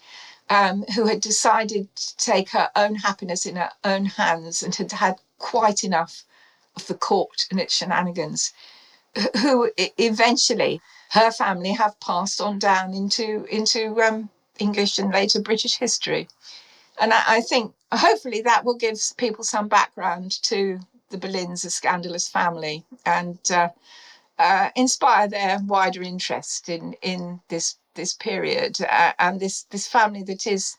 um, 0.50 0.84
who 0.96 1.08
had 1.08 1.20
decided 1.20 1.96
to 1.96 2.18
take 2.18 2.50
her 2.50 2.70
own 2.76 2.96
happiness 2.96 3.46
in 3.46 3.56
her 3.56 3.72
own 3.84 4.06
hands 4.06 4.62
and 4.62 4.76
had 4.76 4.92
had 4.92 5.20
quite 5.38 5.84
enough 5.84 6.24
of 6.76 6.88
the 6.88 6.96
court 6.96 7.46
and 7.50 7.60
its 7.60 7.74
shenanigans, 7.74 8.54
who 9.42 9.72
eventually 9.78 10.82
her 11.12 11.32
family 11.32 11.72
have 11.72 12.00
passed 12.00 12.42
on 12.42 12.60
down 12.60 12.94
into 12.94 13.46
into 13.46 14.02
um, 14.02 14.30
English 14.60 14.98
and 14.98 15.14
later 15.14 15.42
British 15.42 15.78
history. 15.78 16.28
And 17.00 17.14
I, 17.14 17.24
I 17.28 17.42
think 17.42 17.74
hopefully 17.92 18.42
that 18.42 18.66
will 18.66 18.76
give 18.76 19.00
people 19.18 19.44
some 19.44 19.68
background 19.68 20.42
to 20.44 20.80
the 21.10 21.18
Boleyns, 21.18 21.66
a 21.66 21.70
scandalous 21.70 22.28
family, 22.28 22.86
and 23.06 23.40
uh, 23.52 23.70
uh, 24.40 24.70
inspire 24.76 25.28
their 25.28 25.60
wider 25.66 26.02
interest 26.02 26.70
in 26.70 26.94
in 27.02 27.40
this 27.50 27.78
this 27.94 28.14
period 28.14 28.78
uh, 28.82 29.14
and 29.20 29.40
this 29.40 29.64
this 29.70 29.88
family 29.88 30.24
that 30.24 30.46
is 30.46 30.78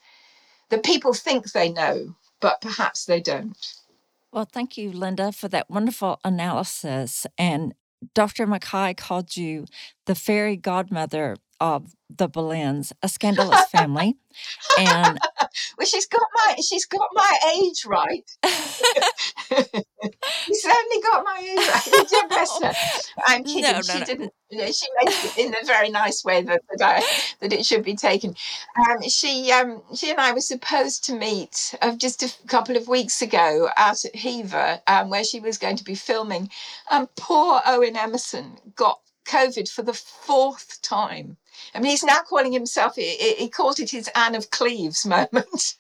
that 0.69 0.83
people 0.83 1.15
think 1.15 1.53
they 1.53 1.71
know, 1.71 2.15
but 2.41 2.61
perhaps 2.61 3.05
they 3.05 3.21
don't. 3.21 3.57
Well, 4.33 4.49
thank 4.51 4.77
you, 4.77 4.93
Linda, 4.93 5.33
for 5.33 5.49
that 5.49 5.71
wonderful 5.71 6.21
analysis. 6.25 7.27
And 7.39 7.75
Dr. 8.15 8.47
Mackay 8.47 8.95
called 8.95 9.37
you 9.37 9.67
the 10.07 10.15
fairy 10.15 10.57
godmother 10.57 11.37
of 11.61 11.95
the 12.09 12.29
Boleyns, 12.29 12.93
a 13.03 13.09
scandalous 13.09 13.67
family. 13.67 14.17
and 14.79 15.19
well, 15.79 15.87
she's 15.87 16.07
got 16.07 16.23
my 16.35 16.57
she's 16.57 16.87
got 16.87 17.09
my 17.13 17.39
age 17.57 17.85
right. 17.87 18.31
she's 20.45 20.67
only 20.67 21.03
got 21.03 21.25
my 21.25 21.41
age 21.41 21.69
right. 21.69 22.29
Bless 22.29 22.63
her. 22.63 22.73
I'm 23.27 23.45
kidding. 23.45 23.63
No, 23.63 23.73
no, 23.73 23.81
she 23.83 23.99
no. 23.99 24.05
didn't. 24.05 24.33
You 24.51 24.59
know, 24.59 24.71
she 24.71 24.87
made 25.03 25.13
it 25.13 25.39
in 25.39 25.55
a 25.61 25.67
very 25.67 25.89
nice 25.91 26.25
way 26.25 26.43
that 26.43 26.63
that, 26.79 27.03
I, 27.03 27.03
that 27.41 27.53
it 27.53 27.67
should 27.67 27.85
be 27.85 27.97
taken. 27.97 28.35
Um, 28.79 29.03
she 29.09 29.51
um, 29.51 29.83
she 29.95 30.11
and 30.11 30.21
I 30.21 30.33
were 30.33 30.41
supposed 30.41 31.05
to 31.07 31.15
meet 31.15 31.75
uh, 31.83 31.97
just 31.97 32.23
a 32.23 32.33
couple 32.47 32.77
of 32.77 32.89
weeks 32.89 33.23
ago 33.23 33.69
out 33.77 34.05
at 34.05 34.15
Hever, 34.15 34.81
um, 34.87 35.11
where 35.11 35.25
she 35.25 35.41
was 35.41 35.59
going 35.59 35.77
to 35.77 35.85
be 35.85 35.95
filming. 35.95 36.51
And 36.91 37.09
poor 37.17 37.61
Owen 37.67 37.97
Emmerson 37.97 38.59
got 38.77 39.01
COVID 39.27 39.69
for 39.69 39.83
the 39.83 39.93
fourth 39.95 40.81
time. 40.83 41.37
I 41.75 41.81
mean, 41.81 41.91
he's 41.91 42.05
now 42.05 42.21
calling 42.29 42.53
himself, 42.53 42.97
he, 42.97 43.17
he 43.17 43.49
calls 43.49 43.81
it 43.81 43.91
his 43.91 44.11
Anne 44.15 44.35
of 44.35 44.51
Cleves 44.51 45.05
moment. 45.07 45.77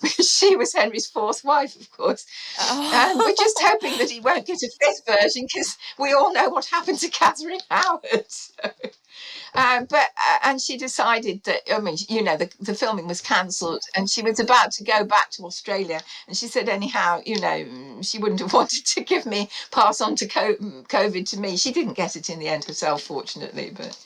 because 0.00 0.30
she 0.38 0.56
was 0.56 0.72
Henry's 0.72 1.06
fourth 1.06 1.44
wife, 1.44 1.78
of 1.78 1.90
course. 1.90 2.26
Oh. 2.60 2.92
And 2.94 3.18
we're 3.18 3.34
just 3.34 3.60
hoping 3.60 3.98
that 3.98 4.10
he 4.10 4.20
won't 4.20 4.46
get 4.46 4.62
a 4.62 4.70
fifth 4.80 5.06
version 5.06 5.46
because 5.52 5.76
we 5.98 6.12
all 6.12 6.32
know 6.32 6.48
what 6.48 6.66
happened 6.66 6.98
to 7.00 7.08
Catherine 7.08 7.60
Howard. 7.70 8.24
So, 8.28 8.52
um, 9.54 9.86
but 9.88 10.08
uh, 10.16 10.38
and 10.44 10.60
she 10.60 10.76
decided 10.76 11.44
that 11.44 11.62
I 11.72 11.80
mean, 11.80 11.96
you 12.08 12.22
know, 12.22 12.36
the, 12.36 12.50
the 12.60 12.74
filming 12.74 13.08
was 13.08 13.20
cancelled, 13.20 13.82
and 13.94 14.08
she 14.08 14.22
was 14.22 14.40
about 14.40 14.72
to 14.72 14.84
go 14.84 15.04
back 15.04 15.30
to 15.32 15.44
Australia. 15.44 16.00
And 16.26 16.36
she 16.36 16.46
said, 16.46 16.68
anyhow, 16.68 17.20
you 17.24 17.40
know, 17.40 18.00
she 18.02 18.18
wouldn't 18.18 18.40
have 18.40 18.52
wanted 18.54 18.86
to 18.86 19.00
give 19.02 19.26
me 19.26 19.48
pass 19.70 20.00
on 20.00 20.16
to 20.16 20.26
COVID 20.26 21.28
to 21.30 21.40
me. 21.40 21.56
She 21.56 21.72
didn't 21.72 21.94
get 21.94 22.16
it 22.16 22.30
in 22.30 22.38
the 22.38 22.48
end 22.48 22.64
herself, 22.64 23.02
fortunately, 23.02 23.72
but. 23.76 23.98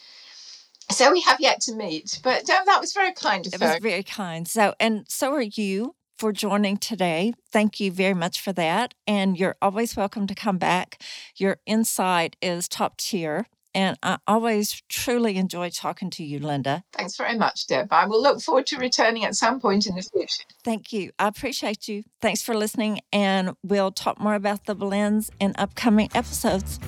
So 0.91 1.13
we 1.13 1.21
have 1.23 1.41
yet 1.41 1.61
to 1.63 1.75
meet, 1.75 2.21
but 2.23 2.47
that 2.47 2.81
was 2.81 2.93
very 2.93 3.13
kind 3.13 3.47
of 3.47 3.55
it 3.55 3.61
her. 3.61 3.67
It 3.67 3.75
was 3.75 3.83
very 3.83 4.03
kind. 4.03 4.47
So, 4.47 4.75
and 4.81 5.05
so 5.09 5.33
are 5.35 5.43
you 5.43 5.95
for 6.21 6.33
joining 6.33 6.77
today. 6.77 7.33
Thank 7.51 7.81
you 7.81 7.91
very 7.91 8.13
much 8.13 8.43
for 8.43 8.53
that. 8.53 8.93
And 9.07 9.39
you're 9.39 9.57
always 9.63 9.97
welcome 9.97 10.27
to 10.27 10.35
come 10.35 10.59
back. 10.59 11.03
Your 11.37 11.57
insight 11.65 12.37
is 12.43 12.69
top 12.69 12.99
tier. 12.99 13.47
And 13.75 13.97
I 14.03 14.19
always 14.27 14.83
truly 14.91 15.37
enjoy 15.37 15.71
talking 15.71 16.11
to 16.11 16.25
you, 16.25 16.39
Linda. 16.39 16.85
Thanks 16.93 17.17
very 17.17 17.39
much, 17.39 17.69
Deb. 17.69 17.89
I 17.91 18.05
will 18.05 18.21
look 18.21 18.43
forward 18.43 18.67
to 18.67 18.77
returning 18.77 19.25
at 19.25 19.35
some 19.35 19.61
point 19.61 19.87
in 19.87 19.95
the 19.95 20.03
future. 20.03 20.43
Thank 20.63 20.93
you. 20.93 21.13
I 21.19 21.29
appreciate 21.29 21.89
you. 21.89 22.03
Thanks 22.21 22.43
for 22.43 22.55
listening. 22.55 23.01
And 23.13 23.57
we'll 23.63 23.93
talk 23.93 24.21
more 24.21 24.35
about 24.35 24.67
the 24.67 24.77
Boleyns 24.77 25.31
in 25.41 25.55
upcoming 25.57 26.11
episodes. 26.15 26.79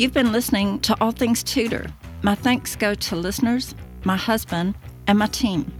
You've 0.00 0.14
been 0.14 0.32
listening 0.32 0.80
to 0.80 0.96
All 0.98 1.10
Things 1.10 1.42
Tudor. 1.42 1.84
My 2.22 2.34
thanks 2.34 2.74
go 2.74 2.94
to 2.94 3.16
listeners, 3.16 3.74
my 4.04 4.16
husband, 4.16 4.74
and 5.06 5.18
my 5.18 5.26
team. 5.26 5.70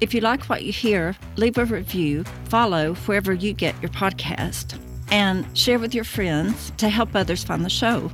If 0.00 0.12
you 0.12 0.20
like 0.22 0.46
what 0.46 0.64
you 0.64 0.72
hear, 0.72 1.14
leave 1.36 1.56
a 1.56 1.64
review, 1.64 2.24
follow 2.46 2.94
wherever 3.06 3.32
you 3.32 3.52
get 3.52 3.80
your 3.80 3.92
podcast, 3.92 4.76
and 5.12 5.46
share 5.56 5.78
with 5.78 5.94
your 5.94 6.02
friends 6.02 6.72
to 6.78 6.88
help 6.88 7.14
others 7.14 7.44
find 7.44 7.64
the 7.64 7.70
show. 7.70 8.10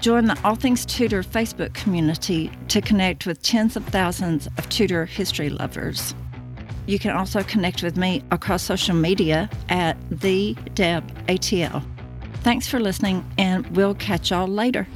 Join 0.00 0.24
the 0.24 0.36
All 0.42 0.56
Things 0.56 0.84
Tudor 0.84 1.22
Facebook 1.22 1.72
community 1.74 2.50
to 2.66 2.80
connect 2.80 3.26
with 3.26 3.40
tens 3.42 3.76
of 3.76 3.84
thousands 3.84 4.48
of 4.58 4.68
Tudor 4.68 5.06
history 5.06 5.50
lovers. 5.50 6.16
You 6.86 6.98
can 6.98 7.12
also 7.12 7.44
connect 7.44 7.84
with 7.84 7.96
me 7.96 8.24
across 8.32 8.64
social 8.64 8.96
media 8.96 9.48
at 9.68 9.96
the 10.10 10.56
Deb 10.74 11.08
ATL. 11.28 11.84
Thanks 12.42 12.68
for 12.68 12.78
listening, 12.80 13.24
and 13.36 13.66
we'll 13.76 13.94
catch 13.94 14.30
y'all 14.30 14.46
later. 14.46 14.86